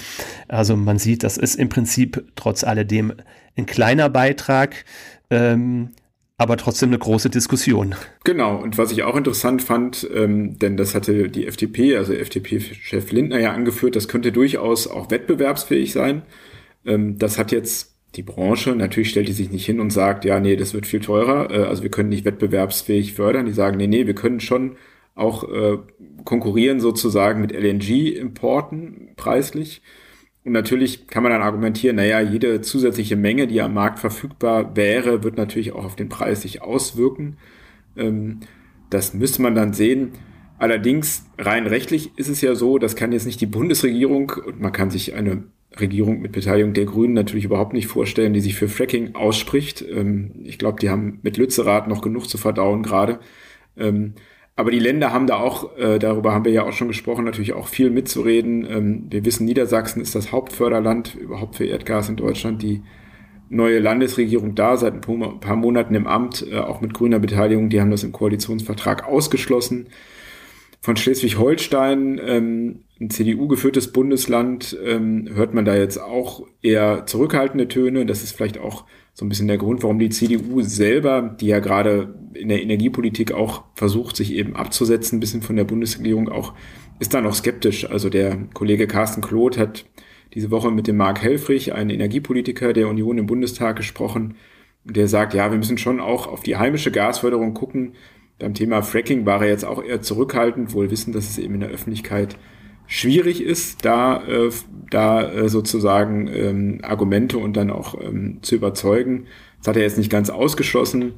Also 0.47 0.75
man 0.75 0.99
sieht, 0.99 1.23
das 1.23 1.37
ist 1.37 1.55
im 1.55 1.69
Prinzip 1.69 2.23
trotz 2.35 2.63
alledem 2.63 3.13
ein 3.57 3.65
kleiner 3.65 4.09
Beitrag. 4.09 4.85
Ähm, 5.29 5.91
aber 6.39 6.55
trotzdem 6.55 6.89
eine 6.89 6.97
große 6.97 7.29
Diskussion. 7.29 7.95
Genau, 8.23 8.55
und 8.55 8.77
was 8.77 8.93
ich 8.93 9.03
auch 9.03 9.17
interessant 9.17 9.61
fand, 9.61 10.09
ähm, 10.15 10.57
denn 10.57 10.77
das 10.77 10.95
hatte 10.95 11.27
die 11.27 11.45
FDP, 11.45 11.97
also 11.97 12.13
FDP-Chef 12.13 13.11
Lindner 13.11 13.39
ja 13.39 13.51
angeführt, 13.51 13.97
das 13.97 14.07
könnte 14.07 14.31
durchaus 14.31 14.87
auch 14.87 15.11
wettbewerbsfähig 15.11 15.91
sein. 15.91 16.21
Ähm, 16.85 17.19
das 17.19 17.37
hat 17.37 17.51
jetzt 17.51 17.98
die 18.15 18.23
Branche, 18.23 18.75
natürlich 18.75 19.11
stellt 19.11 19.27
die 19.27 19.33
sich 19.33 19.51
nicht 19.51 19.65
hin 19.65 19.79
und 19.79 19.91
sagt, 19.91 20.25
ja, 20.25 20.39
nee, 20.39 20.55
das 20.55 20.73
wird 20.73 20.87
viel 20.87 20.99
teurer, 20.99 21.51
äh, 21.51 21.63
also 21.63 21.83
wir 21.83 21.91
können 21.91 22.09
nicht 22.09 22.25
wettbewerbsfähig 22.25 23.13
fördern. 23.13 23.45
Die 23.45 23.53
sagen, 23.53 23.77
nee, 23.77 23.87
nee, 23.87 24.07
wir 24.07 24.15
können 24.15 24.39
schon 24.39 24.77
auch 25.15 25.43
äh, 25.49 25.77
konkurrieren 26.23 26.79
sozusagen 26.79 27.41
mit 27.41 27.51
LNG-Importen 27.51 29.09
preislich. 29.15 29.81
Und 30.45 30.53
natürlich 30.53 31.07
kann 31.07 31.23
man 31.23 31.31
dann 31.31 31.41
argumentieren, 31.41 31.97
naja, 31.97 32.21
jede 32.21 32.61
zusätzliche 32.61 33.15
Menge, 33.15 33.45
die 33.45 33.61
am 33.61 33.73
Markt 33.73 33.99
verfügbar 33.99 34.75
wäre, 34.75 35.23
wird 35.23 35.37
natürlich 35.37 35.73
auch 35.73 35.85
auf 35.85 35.95
den 35.95 36.09
Preis 36.09 36.41
sich 36.41 36.61
auswirken. 36.61 37.37
Ähm, 37.97 38.39
das 38.89 39.13
müsste 39.13 39.41
man 39.41 39.53
dann 39.53 39.73
sehen. 39.73 40.13
Allerdings 40.57 41.25
rein 41.37 41.67
rechtlich 41.67 42.17
ist 42.17 42.29
es 42.29 42.41
ja 42.41 42.55
so, 42.55 42.79
das 42.79 42.95
kann 42.95 43.11
jetzt 43.11 43.25
nicht 43.25 43.39
die 43.39 43.45
Bundesregierung 43.45 44.31
und 44.45 44.59
man 44.59 44.71
kann 44.71 44.89
sich 44.89 45.13
eine 45.13 45.43
Regierung 45.77 46.21
mit 46.21 46.31
Beteiligung 46.31 46.73
der 46.73 46.85
Grünen 46.85 47.13
natürlich 47.13 47.45
überhaupt 47.45 47.73
nicht 47.73 47.87
vorstellen, 47.87 48.33
die 48.33 48.41
sich 48.41 48.55
für 48.55 48.67
Fracking 48.67 49.15
ausspricht. 49.15 49.83
Ähm, 49.87 50.31
ich 50.43 50.57
glaube, 50.57 50.79
die 50.79 50.89
haben 50.89 51.19
mit 51.21 51.37
Lützerath 51.37 51.87
noch 51.87 52.01
genug 52.01 52.29
zu 52.29 52.37
verdauen 52.37 52.83
gerade. 52.83 53.19
Ähm, 53.77 54.13
aber 54.55 54.71
die 54.71 54.79
Länder 54.79 55.13
haben 55.13 55.25
da 55.25 55.37
auch, 55.37 55.77
äh, 55.77 55.99
darüber 55.99 56.33
haben 56.33 56.43
wir 56.43 56.51
ja 56.51 56.65
auch 56.65 56.73
schon 56.73 56.89
gesprochen, 56.89 57.23
natürlich 57.23 57.53
auch 57.53 57.67
viel 57.67 57.91
mitzureden. 57.91 58.67
Ähm, 58.69 59.07
wir 59.09 59.23
wissen, 59.23 59.45
Niedersachsen 59.45 60.01
ist 60.01 60.15
das 60.15 60.31
Hauptförderland 60.31 61.15
überhaupt 61.15 61.55
für 61.55 61.65
Erdgas 61.65 62.09
in 62.09 62.17
Deutschland. 62.17 62.61
Die 62.61 62.81
neue 63.49 63.79
Landesregierung 63.79 64.55
da, 64.55 64.75
seit 64.75 64.93
ein 64.93 65.39
paar 65.39 65.55
Monaten 65.55 65.95
im 65.95 66.07
Amt, 66.07 66.45
äh, 66.51 66.57
auch 66.57 66.81
mit 66.81 66.93
grüner 66.93 67.19
Beteiligung, 67.19 67.69
die 67.69 67.79
haben 67.79 67.91
das 67.91 68.03
im 68.03 68.11
Koalitionsvertrag 68.11 69.07
ausgeschlossen. 69.07 69.87
Von 70.81 70.95
Schleswig-Holstein 70.95 72.21
ähm, 72.23 72.83
ein 73.01 73.09
CDU-geführtes 73.09 73.91
Bundesland 73.91 74.77
ähm, 74.85 75.29
hört 75.33 75.53
man 75.53 75.65
da 75.65 75.75
jetzt 75.75 75.97
auch 75.97 76.45
eher 76.61 77.05
zurückhaltende 77.05 77.67
Töne. 77.67 78.05
Das 78.05 78.23
ist 78.23 78.33
vielleicht 78.33 78.57
auch 78.57 78.85
so 79.13 79.25
ein 79.25 79.29
bisschen 79.29 79.47
der 79.47 79.57
Grund, 79.57 79.83
warum 79.83 79.99
die 79.99 80.09
CDU 80.09 80.61
selber, 80.61 81.35
die 81.39 81.47
ja 81.47 81.59
gerade 81.59 82.13
in 82.33 82.49
der 82.49 82.61
Energiepolitik 82.61 83.31
auch 83.31 83.63
versucht, 83.75 84.15
sich 84.15 84.33
eben 84.33 84.55
abzusetzen, 84.55 85.17
ein 85.17 85.19
bisschen 85.19 85.41
von 85.41 85.55
der 85.55 85.63
Bundesregierung 85.63 86.29
auch, 86.29 86.53
ist 86.99 87.13
da 87.13 87.21
noch 87.21 87.33
skeptisch. 87.33 87.89
Also 87.89 88.09
der 88.09 88.37
Kollege 88.53 88.87
Carsten 88.87 89.21
Kloth 89.21 89.57
hat 89.57 89.85
diese 90.33 90.51
Woche 90.51 90.71
mit 90.71 90.87
dem 90.87 90.97
Marc 90.97 91.21
Helfrich, 91.21 91.73
einem 91.73 91.89
Energiepolitiker 91.89 92.73
der 92.73 92.87
Union 92.87 93.17
im 93.17 93.25
Bundestag, 93.25 93.77
gesprochen. 93.77 94.35
Der 94.83 95.07
sagt, 95.07 95.33
ja, 95.33 95.51
wir 95.51 95.57
müssen 95.57 95.77
schon 95.77 95.99
auch 95.99 96.27
auf 96.27 96.43
die 96.43 96.57
heimische 96.57 96.91
Gasförderung 96.91 97.53
gucken. 97.53 97.93
Beim 98.39 98.53
Thema 98.53 98.81
Fracking 98.81 99.25
war 99.25 99.41
er 99.41 99.49
jetzt 99.49 99.65
auch 99.65 99.83
eher 99.83 100.01
zurückhaltend, 100.01 100.73
wohl 100.73 100.89
wissen, 100.91 101.13
dass 101.13 101.29
es 101.29 101.37
eben 101.37 101.55
in 101.55 101.59
der 101.59 101.69
Öffentlichkeit 101.69 102.37
schwierig 102.87 103.43
ist, 103.43 103.85
da, 103.85 104.25
äh, 104.25 104.49
da 104.89 105.31
äh, 105.31 105.49
sozusagen 105.49 106.27
ähm, 106.27 106.79
Argumente 106.81 107.37
und 107.37 107.55
dann 107.55 107.69
auch 107.69 107.99
ähm, 108.01 108.39
zu 108.41 108.55
überzeugen. 108.55 109.27
Das 109.59 109.67
hat 109.67 109.75
er 109.75 109.83
jetzt 109.83 109.97
nicht 109.97 110.09
ganz 110.09 110.29
ausgeschlossen. 110.29 111.13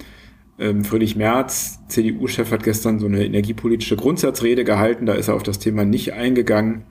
Ähm, 0.60 0.84
Friedrich 0.84 1.16
Merz, 1.16 1.80
CDU-Chef, 1.88 2.52
hat 2.52 2.64
gestern 2.64 3.00
so 3.00 3.06
eine 3.06 3.26
energiepolitische 3.26 3.96
Grundsatzrede 3.96 4.64
gehalten. 4.64 5.06
Da 5.06 5.14
ist 5.14 5.30
er 5.30 5.36
auf 5.36 5.44
das 5.44 5.60
Thema 5.60 5.86
nicht 5.86 6.14
eingegangen, 6.14 6.84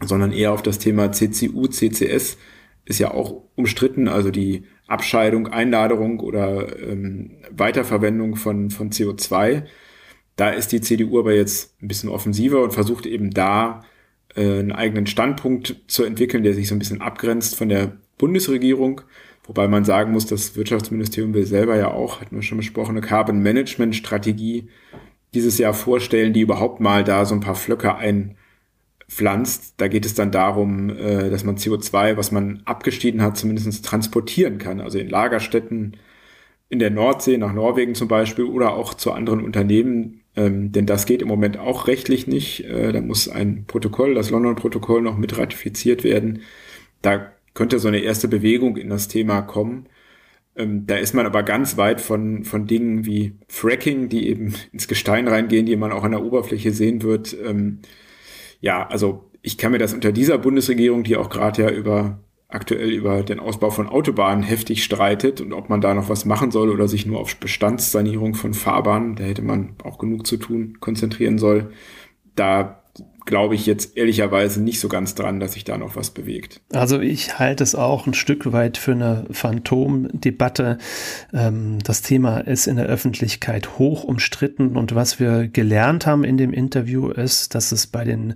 sondern 0.00 0.32
eher 0.32 0.52
auf 0.52 0.62
das 0.62 0.78
Thema 0.78 1.12
CCU, 1.12 1.66
CCS 1.66 2.38
ist 2.86 3.00
ja 3.00 3.12
auch 3.12 3.42
umstritten, 3.56 4.08
also 4.08 4.30
die 4.30 4.64
Abscheidung, 4.86 5.48
Einladerung 5.48 6.20
oder 6.20 6.78
ähm, 6.80 7.32
Weiterverwendung 7.50 8.36
von, 8.36 8.70
von 8.70 8.90
CO2. 8.90 9.64
Da 10.36 10.50
ist 10.50 10.72
die 10.72 10.80
CDU 10.80 11.18
aber 11.18 11.34
jetzt 11.34 11.80
ein 11.82 11.88
bisschen 11.88 12.10
offensiver 12.10 12.62
und 12.62 12.72
versucht 12.72 13.06
eben 13.06 13.30
da 13.30 13.84
äh, 14.34 14.42
einen 14.42 14.72
eigenen 14.72 15.06
Standpunkt 15.06 15.76
zu 15.88 16.04
entwickeln, 16.04 16.44
der 16.44 16.54
sich 16.54 16.68
so 16.68 16.74
ein 16.74 16.78
bisschen 16.78 17.00
abgrenzt 17.00 17.56
von 17.56 17.68
der 17.68 17.96
Bundesregierung. 18.18 19.00
Wobei 19.44 19.68
man 19.68 19.84
sagen 19.84 20.12
muss, 20.12 20.26
das 20.26 20.56
Wirtschaftsministerium 20.56 21.32
will 21.34 21.46
selber 21.46 21.76
ja 21.76 21.90
auch, 21.90 22.20
hatten 22.20 22.36
wir 22.36 22.42
schon 22.42 22.58
besprochen, 22.58 22.96
eine 22.96 23.06
Carbon 23.06 23.40
Management 23.40 23.94
Strategie 23.94 24.68
dieses 25.34 25.58
Jahr 25.58 25.74
vorstellen, 25.74 26.32
die 26.32 26.40
überhaupt 26.40 26.80
mal 26.80 27.04
da 27.04 27.24
so 27.24 27.34
ein 27.34 27.40
paar 27.40 27.54
Flöcke 27.54 27.94
einpflanzt. 29.06 29.74
Da 29.78 29.88
geht 29.88 30.06
es 30.06 30.14
dann 30.14 30.30
darum, 30.30 30.90
äh, 30.90 31.30
dass 31.30 31.44
man 31.44 31.56
CO2, 31.56 32.16
was 32.16 32.32
man 32.32 32.62
abgeschieden 32.64 33.22
hat, 33.22 33.36
zumindest 33.36 33.84
transportieren 33.84 34.58
kann. 34.58 34.80
Also 34.80 34.98
in 34.98 35.08
Lagerstätten 35.08 35.96
in 36.68 36.78
der 36.80 36.90
Nordsee, 36.90 37.38
nach 37.38 37.52
Norwegen 37.52 37.94
zum 37.94 38.08
Beispiel 38.08 38.44
oder 38.44 38.74
auch 38.74 38.94
zu 38.94 39.12
anderen 39.12 39.42
Unternehmen. 39.42 40.22
Ähm, 40.34 40.72
denn 40.72 40.86
das 40.86 41.06
geht 41.06 41.22
im 41.22 41.28
Moment 41.28 41.58
auch 41.58 41.86
rechtlich 41.86 42.26
nicht. 42.26 42.64
Äh, 42.64 42.92
da 42.92 43.00
muss 43.00 43.28
ein 43.28 43.64
Protokoll, 43.66 44.14
das 44.14 44.30
London-Protokoll, 44.30 45.00
noch 45.00 45.16
mit 45.16 45.38
ratifiziert 45.38 46.02
werden. 46.04 46.42
Da 47.02 47.32
könnte 47.54 47.78
so 47.78 47.88
eine 47.88 48.00
erste 48.00 48.28
Bewegung 48.28 48.76
in 48.76 48.90
das 48.90 49.08
Thema 49.08 49.42
kommen. 49.42 49.86
Ähm, 50.56 50.86
da 50.86 50.96
ist 50.96 51.14
man 51.14 51.26
aber 51.26 51.42
ganz 51.44 51.76
weit 51.76 52.00
von, 52.00 52.44
von 52.44 52.66
Dingen 52.66 53.06
wie 53.06 53.34
Fracking, 53.48 54.08
die 54.08 54.28
eben 54.28 54.54
ins 54.72 54.88
Gestein 54.88 55.28
reingehen, 55.28 55.66
die 55.66 55.76
man 55.76 55.92
auch 55.92 56.04
an 56.04 56.12
der 56.12 56.24
Oberfläche 56.24 56.72
sehen 56.72 57.02
wird. 57.02 57.36
Ähm, 57.44 57.80
ja, 58.60 58.86
also 58.86 59.30
ich 59.42 59.58
kann 59.58 59.72
mir 59.72 59.78
das 59.78 59.94
unter 59.94 60.12
dieser 60.12 60.38
Bundesregierung, 60.38 61.04
die 61.04 61.16
auch 61.16 61.30
gerade 61.30 61.62
ja 61.62 61.70
über 61.70 62.18
aktuell 62.48 62.90
über 62.90 63.22
den 63.22 63.40
Ausbau 63.40 63.70
von 63.70 63.88
Autobahnen 63.88 64.44
heftig 64.44 64.84
streitet 64.84 65.40
und 65.40 65.52
ob 65.52 65.68
man 65.68 65.80
da 65.80 65.94
noch 65.94 66.08
was 66.08 66.24
machen 66.24 66.50
soll 66.50 66.70
oder 66.70 66.86
sich 66.86 67.04
nur 67.04 67.18
auf 67.18 67.36
Bestandssanierung 67.36 68.34
von 68.34 68.54
Fahrbahnen, 68.54 69.16
da 69.16 69.24
hätte 69.24 69.42
man 69.42 69.74
auch 69.82 69.98
genug 69.98 70.26
zu 70.26 70.36
tun, 70.36 70.78
konzentrieren 70.80 71.38
soll. 71.38 71.72
Da 72.36 72.82
glaube 73.26 73.56
ich 73.56 73.66
jetzt 73.66 73.96
ehrlicherweise 73.96 74.62
nicht 74.62 74.80
so 74.80 74.88
ganz 74.88 75.14
dran, 75.14 75.40
dass 75.40 75.52
sich 75.52 75.64
da 75.64 75.76
noch 75.76 75.96
was 75.96 76.10
bewegt. 76.10 76.60
Also 76.72 77.00
ich 77.00 77.38
halte 77.38 77.64
es 77.64 77.74
auch 77.74 78.06
ein 78.06 78.14
Stück 78.14 78.52
weit 78.52 78.78
für 78.78 78.92
eine 78.92 79.26
Phantomdebatte. 79.30 80.78
Ähm, 81.34 81.78
das 81.84 82.02
Thema 82.02 82.38
ist 82.38 82.66
in 82.66 82.76
der 82.76 82.86
Öffentlichkeit 82.86 83.78
hoch 83.78 84.04
umstritten 84.04 84.76
und 84.76 84.94
was 84.94 85.20
wir 85.20 85.48
gelernt 85.48 86.06
haben 86.06 86.24
in 86.24 86.36
dem 86.36 86.52
Interview 86.52 87.08
ist, 87.08 87.54
dass 87.54 87.72
es 87.72 87.86
bei 87.88 88.04
den 88.04 88.34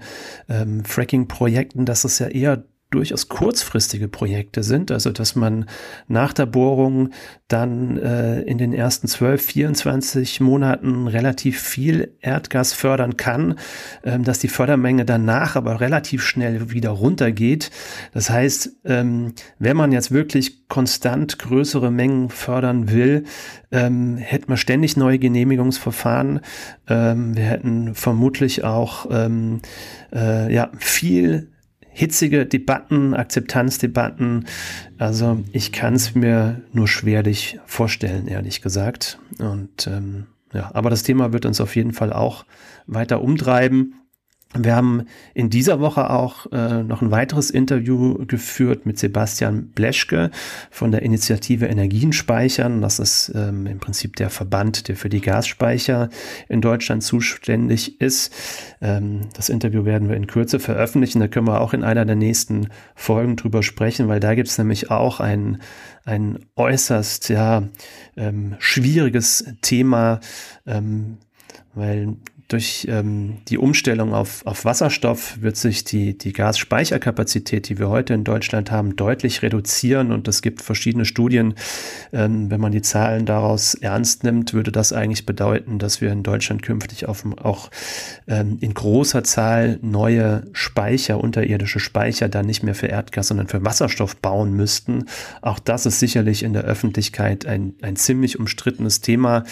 ähm, 0.49 0.85
Fracking-Projekten, 0.85 1.87
dass 1.87 2.05
es 2.05 2.19
ja 2.19 2.27
eher 2.27 2.65
durchaus 2.91 3.29
kurzfristige 3.29 4.09
Projekte 4.09 4.63
sind, 4.63 4.91
also 4.91 5.11
dass 5.11 5.37
man 5.37 5.67
nach 6.09 6.33
der 6.33 6.47
Bohrung 6.47 7.11
dann 7.47 7.97
äh, 7.99 8.43
in 8.43 8.59
den 8.59 8.73
ersten 8.73 9.07
12, 9.07 9.43
24 9.43 10.41
Monaten 10.41 11.07
relativ 11.07 11.61
viel 11.61 12.17
Erdgas 12.21 12.73
fördern 12.73 13.17
kann, 13.17 13.59
ähm, 14.05 14.25
dass 14.25 14.41
die 14.41 14.49
Fördermenge 14.49 15.05
danach 15.05 15.57
aber 15.57 15.81
relativ 15.81 16.23
schnell 16.23 16.73
wieder 16.73 16.91
runtergeht. 16.91 17.71
Das 18.13 18.29
heißt, 18.29 18.73
ähm, 18.85 19.35
wenn 19.59 19.77
man 19.77 19.93
jetzt 19.93 20.11
wirklich 20.11 20.69
konstant 20.69 21.39
größere 21.39 21.91
Mengen 21.91 22.29
fördern 22.31 22.91
will, 22.91 23.25
ähm, 23.71 24.17
hätten 24.17 24.49
wir 24.49 24.57
ständig 24.57 24.97
neue 24.97 25.19
Genehmigungsverfahren. 25.19 26.41
Ähm, 26.89 27.37
wir 27.37 27.45
hätten 27.45 27.95
vermutlich 27.95 28.65
auch 28.65 29.07
ähm, 29.11 29.61
äh, 30.13 30.53
ja, 30.53 30.71
viel 30.79 31.49
hitzige 31.93 32.47
Debatten, 32.47 33.15
Akzeptanzdebatten. 33.15 34.47
Also 34.99 35.43
ich 35.53 35.73
kann 35.73 35.95
es 35.95 36.15
mir 36.15 36.63
nur 36.73 36.89
schwerlich 36.89 37.59
vorstellen, 37.67 38.27
ehrlich 38.29 38.63
gesagt. 38.63 39.19
Und 39.39 39.87
ähm, 39.87 40.27
ja, 40.53 40.71
aber 40.75 40.91
das 40.91 41.03
Thema 41.03 41.33
wird 41.33 41.47
uns 41.47 41.61
auf 41.61 41.77
jeden 41.77 41.93
Fall 41.93 42.13
auch 42.13 42.45
weiter 42.87 43.23
umtreiben. 43.23 43.95
Wir 44.59 44.75
haben 44.75 45.07
in 45.33 45.49
dieser 45.49 45.79
Woche 45.79 46.11
auch 46.11 46.51
äh, 46.51 46.83
noch 46.83 47.03
ein 47.03 47.13
weiteres 47.13 47.51
Interview 47.51 48.27
geführt 48.27 48.85
mit 48.85 48.99
Sebastian 48.99 49.69
Bleschke 49.69 50.33
von 50.73 50.91
der 50.91 51.03
Initiative 51.03 51.67
Energien 51.67 52.13
speichern. 52.13 52.83
Das 52.83 52.99
ist 52.99 53.31
ähm, 53.37 53.67
im 53.67 53.79
Prinzip 53.79 54.17
der 54.17 54.29
Verband, 54.29 54.89
der 54.89 54.97
für 54.97 55.09
die 55.09 55.21
Gasspeicher 55.21 56.11
in 56.49 56.61
Deutschland 56.61 57.05
zuständig 57.05 58.01
ist. 58.01 58.35
Ähm, 58.81 59.29
das 59.35 59.51
Interview 59.51 59.85
werden 59.85 60.09
wir 60.09 60.17
in 60.17 60.27
Kürze 60.27 60.59
veröffentlichen. 60.59 61.21
Da 61.21 61.29
können 61.29 61.47
wir 61.47 61.61
auch 61.61 61.73
in 61.73 61.85
einer 61.85 62.05
der 62.05 62.17
nächsten 62.17 62.71
Folgen 62.97 63.37
drüber 63.37 63.63
sprechen, 63.63 64.09
weil 64.09 64.19
da 64.19 64.35
gibt 64.35 64.49
es 64.49 64.59
nämlich 64.59 64.91
auch 64.91 65.21
ein, 65.21 65.63
ein 66.05 66.41
äußerst 66.57 67.29
ja, 67.29 67.69
ähm, 68.17 68.57
schwieriges 68.59 69.45
Thema, 69.63 70.19
ähm, 70.67 71.19
weil 71.73 72.17
durch 72.51 72.87
ähm, 72.91 73.39
die 73.49 73.59
Umstellung 73.59 74.13
auf, 74.13 74.45
auf 74.45 74.65
Wasserstoff 74.65 75.41
wird 75.41 75.57
sich 75.57 75.85
die, 75.85 76.19
die 76.19 76.33
Gasspeicherkapazität, 76.33 77.69
die 77.69 77.79
wir 77.79 77.89
heute 77.89 78.13
in 78.13 78.25
Deutschland 78.25 78.73
haben, 78.73 78.97
deutlich 78.97 79.43
reduzieren. 79.43 80.11
Und 80.11 80.27
es 80.27 80.43
gibt 80.43 80.61
verschiedene 80.61 81.05
Studien. 81.05 81.55
Ähm, 82.13 82.51
wenn 82.51 82.61
man 82.61 82.73
die 82.73 82.83
Zahlen 82.83 83.25
daraus 83.25 83.75
ernst 83.75 84.25
nimmt, 84.25 84.53
würde 84.53 84.73
das 84.73 84.93
eigentlich 84.93 85.27
bedeuten, 85.27 85.79
dass 85.79 86.01
wir 86.01 86.11
in 86.11 86.25
Deutschland 86.25 86.63
künftig 86.63 87.07
auf, 87.07 87.25
auch 87.41 87.71
ähm, 88.27 88.59
in 88.61 88.75
großer 88.75 89.23
Zahl 89.23 89.79
neue 89.81 90.43
Speicher, 90.53 91.23
unterirdische 91.23 91.79
Speicher, 91.79 92.29
dann 92.29 92.47
nicht 92.47 92.65
mehr 92.65 92.75
für 92.75 92.89
Erdgas, 92.89 93.29
sondern 93.29 93.47
für 93.47 93.65
Wasserstoff 93.65 94.17
bauen 94.17 94.55
müssten. 94.55 95.05
Auch 95.41 95.61
das 95.61 95.87
ist 95.87 96.01
sicherlich 96.01 96.43
in 96.43 96.53
der 96.53 96.65
Öffentlichkeit 96.65 97.47
ein, 97.47 97.75
ein 97.81 97.95
ziemlich 97.95 98.41
umstrittenes 98.41 99.01
Thema. 99.01 99.45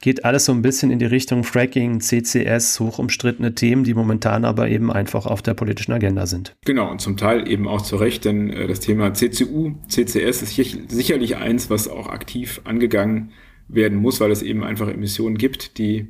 Geht 0.00 0.24
alles 0.24 0.44
so 0.44 0.52
ein 0.52 0.62
bisschen 0.62 0.92
in 0.92 1.00
die 1.00 1.06
Richtung 1.06 1.42
Fracking, 1.42 2.00
CC 2.00 2.43
CCS, 2.44 2.80
hoch 2.80 2.98
umstrittene 2.98 3.54
Themen, 3.54 3.84
die 3.84 3.94
momentan 3.94 4.44
aber 4.44 4.68
eben 4.68 4.92
einfach 4.92 5.26
auf 5.26 5.42
der 5.42 5.54
politischen 5.54 5.92
Agenda 5.92 6.26
sind. 6.26 6.54
Genau, 6.64 6.90
und 6.90 7.00
zum 7.00 7.16
Teil 7.16 7.48
eben 7.48 7.66
auch 7.66 7.82
zu 7.82 7.96
Recht, 7.96 8.24
denn 8.24 8.50
äh, 8.50 8.66
das 8.66 8.80
Thema 8.80 9.14
CCU, 9.14 9.74
CCS 9.88 10.42
ist 10.42 10.90
sicherlich 10.90 11.36
eins, 11.36 11.70
was 11.70 11.88
auch 11.88 12.08
aktiv 12.08 12.60
angegangen 12.64 13.32
werden 13.68 13.98
muss, 13.98 14.20
weil 14.20 14.30
es 14.30 14.42
eben 14.42 14.62
einfach 14.62 14.88
Emissionen 14.88 15.38
gibt, 15.38 15.78
die 15.78 16.08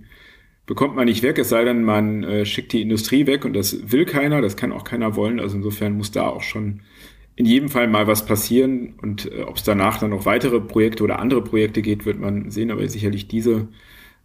bekommt 0.66 0.96
man 0.96 1.04
nicht 1.04 1.22
weg, 1.22 1.38
es 1.38 1.50
sei 1.50 1.64
denn, 1.64 1.84
man 1.84 2.24
äh, 2.24 2.44
schickt 2.46 2.72
die 2.72 2.82
Industrie 2.82 3.26
weg 3.26 3.44
und 3.44 3.52
das 3.54 3.92
will 3.92 4.06
keiner, 4.06 4.40
das 4.40 4.56
kann 4.56 4.72
auch 4.72 4.84
keiner 4.84 5.14
wollen. 5.14 5.38
Also 5.38 5.56
insofern 5.56 5.96
muss 5.96 6.10
da 6.10 6.26
auch 6.26 6.42
schon 6.42 6.80
in 7.36 7.46
jedem 7.46 7.68
Fall 7.68 7.88
mal 7.88 8.06
was 8.06 8.24
passieren 8.26 8.94
und 9.02 9.30
äh, 9.30 9.42
ob 9.42 9.56
es 9.56 9.62
danach 9.62 9.98
dann 9.98 10.10
noch 10.10 10.24
weitere 10.24 10.60
Projekte 10.60 11.04
oder 11.04 11.18
andere 11.18 11.42
Projekte 11.42 11.82
geht, 11.82 12.06
wird 12.06 12.18
man 12.18 12.50
sehen, 12.50 12.70
aber 12.70 12.88
sicherlich 12.88 13.28
diese 13.28 13.68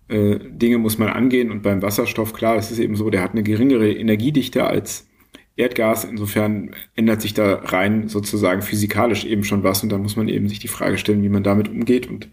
äh, 0.10 0.40
Dinge 0.40 0.78
muss 0.78 0.98
man 0.98 1.10
angehen. 1.10 1.52
Und 1.52 1.64
beim 1.64 1.82
Wasserstoff, 1.82 2.34
klar, 2.34 2.58
es 2.58 2.72
ist 2.72 2.80
eben 2.80 2.96
so, 2.96 3.10
der 3.10 3.22
hat 3.22 3.32
eine 3.32 3.44
geringere 3.44 3.92
Energiedichte 3.92 4.66
als 4.66 5.08
Erdgas. 5.56 6.04
Insofern 6.04 6.72
ändert 6.96 7.22
sich 7.22 7.34
da 7.34 7.56
rein 7.56 8.08
sozusagen 8.08 8.62
physikalisch 8.62 9.26
eben 9.26 9.44
schon 9.44 9.64
was. 9.64 9.84
Und 9.84 9.92
da 9.92 9.98
muss 9.98 10.16
man 10.16 10.28
eben 10.28 10.48
sich 10.48 10.60
die 10.60 10.68
Frage 10.68 10.98
stellen, 10.98 11.24
wie 11.24 11.30
man 11.30 11.44
damit 11.44 11.70
umgeht 11.70 12.08
und 12.08 12.30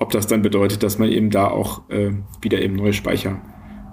ob 0.00 0.10
das 0.10 0.26
dann 0.26 0.40
bedeutet, 0.40 0.82
dass 0.82 0.98
man 0.98 1.10
eben 1.10 1.30
da 1.30 1.48
auch 1.48 1.88
äh, 1.90 2.12
wieder 2.40 2.60
eben 2.62 2.74
neue 2.74 2.94
Speicher 2.94 3.40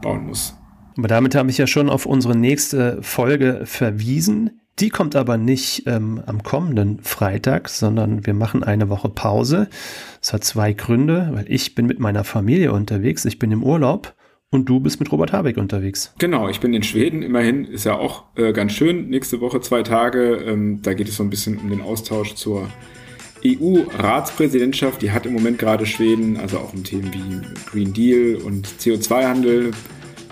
bauen 0.02 0.26
muss. 0.26 0.56
Aber 0.98 1.08
damit 1.08 1.36
habe 1.36 1.50
ich 1.50 1.58
ja 1.58 1.68
schon 1.68 1.90
auf 1.90 2.06
unsere 2.06 2.36
nächste 2.36 3.00
Folge 3.04 3.62
verwiesen. 3.66 4.62
Die 4.80 4.90
kommt 4.90 5.16
aber 5.16 5.38
nicht 5.38 5.84
ähm, 5.88 6.22
am 6.28 6.44
kommenden 6.44 7.00
Freitag, 7.02 7.68
sondern 7.68 8.28
wir 8.28 8.36
machen 8.36 8.64
eine 8.64 8.90
Woche 8.90 9.10
Pause. 9.10 9.70
Es 10.22 10.34
hat 10.34 10.44
zwei 10.44 10.74
Gründe, 10.74 11.30
weil 11.34 11.46
ich 11.48 11.74
bin 11.74 11.88
mit 11.88 12.00
meiner 12.00 12.24
Familie 12.24 12.72
unterwegs, 12.72 13.26
ich 13.26 13.40
bin 13.40 13.52
im 13.52 13.64
Urlaub 13.64 14.14
und 14.52 14.70
du 14.70 14.80
bist 14.80 15.00
mit 15.00 15.12
Robert 15.12 15.34
Habeck 15.34 15.58
unterwegs. 15.58 16.14
Genau, 16.20 16.48
ich 16.48 16.60
bin 16.60 16.76
in 16.76 16.84
Schweden, 16.84 17.24
immerhin 17.24 17.66
ist 17.66 17.86
ja 17.86 17.98
auch 17.98 18.26
äh, 18.36 18.54
ganz 18.54 18.74
schön. 18.74 19.10
Nächste 19.10 19.42
Woche 19.42 19.62
zwei 19.62 19.82
Tage, 19.82 20.36
ähm, 20.46 20.82
da 20.84 20.94
geht 20.94 21.10
es 21.10 21.16
so 21.16 21.24
ein 21.24 21.32
bisschen 21.32 21.58
um 21.58 21.72
den 21.72 21.82
Austausch 21.82 22.36
zur 22.36 22.70
EU-Ratspräsidentschaft. 23.44 25.02
Die 25.02 25.12
hat 25.12 25.26
im 25.26 25.34
Moment 25.34 25.58
gerade 25.58 25.88
Schweden, 25.88 26.38
also 26.38 26.60
auch 26.60 26.74
um 26.74 26.84
Themen 26.84 27.12
wie 27.14 27.42
Green 27.72 27.94
Deal 27.94 28.36
und 28.36 28.68
CO2-Handel 28.68 29.72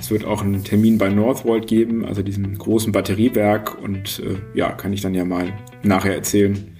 es 0.05 0.11
wird 0.11 0.23
auch 0.23 0.43
einen 0.43 0.63
Termin 0.63 0.99
bei 0.99 1.09
Northvolt 1.09 1.65
geben, 1.65 2.05
also 2.05 2.21
diesem 2.21 2.55
großen 2.55 2.91
Batteriewerk. 2.91 3.81
Und 3.81 4.19
äh, 4.19 4.37
ja, 4.57 4.71
kann 4.71 4.93
ich 4.93 5.01
dann 5.01 5.15
ja 5.15 5.25
mal 5.25 5.51
nachher 5.81 6.13
erzählen, 6.13 6.75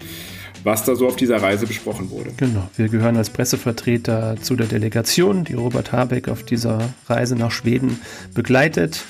was 0.64 0.84
da 0.86 0.96
so 0.96 1.08
auf 1.08 1.16
dieser 1.16 1.42
Reise 1.42 1.66
besprochen 1.66 2.12
wurde. 2.12 2.30
Genau, 2.38 2.70
wir 2.78 2.88
gehören 2.88 3.18
als 3.18 3.32
Pressevertreter 3.32 4.36
zu 4.40 4.56
der 4.56 4.68
Delegation, 4.68 5.44
die 5.44 5.56
Robert 5.56 5.92
Habeck 5.92 6.30
auf 6.30 6.44
dieser 6.44 6.94
Reise 7.08 7.36
nach 7.36 7.50
Schweden 7.50 8.00
begleitet. 8.36 9.04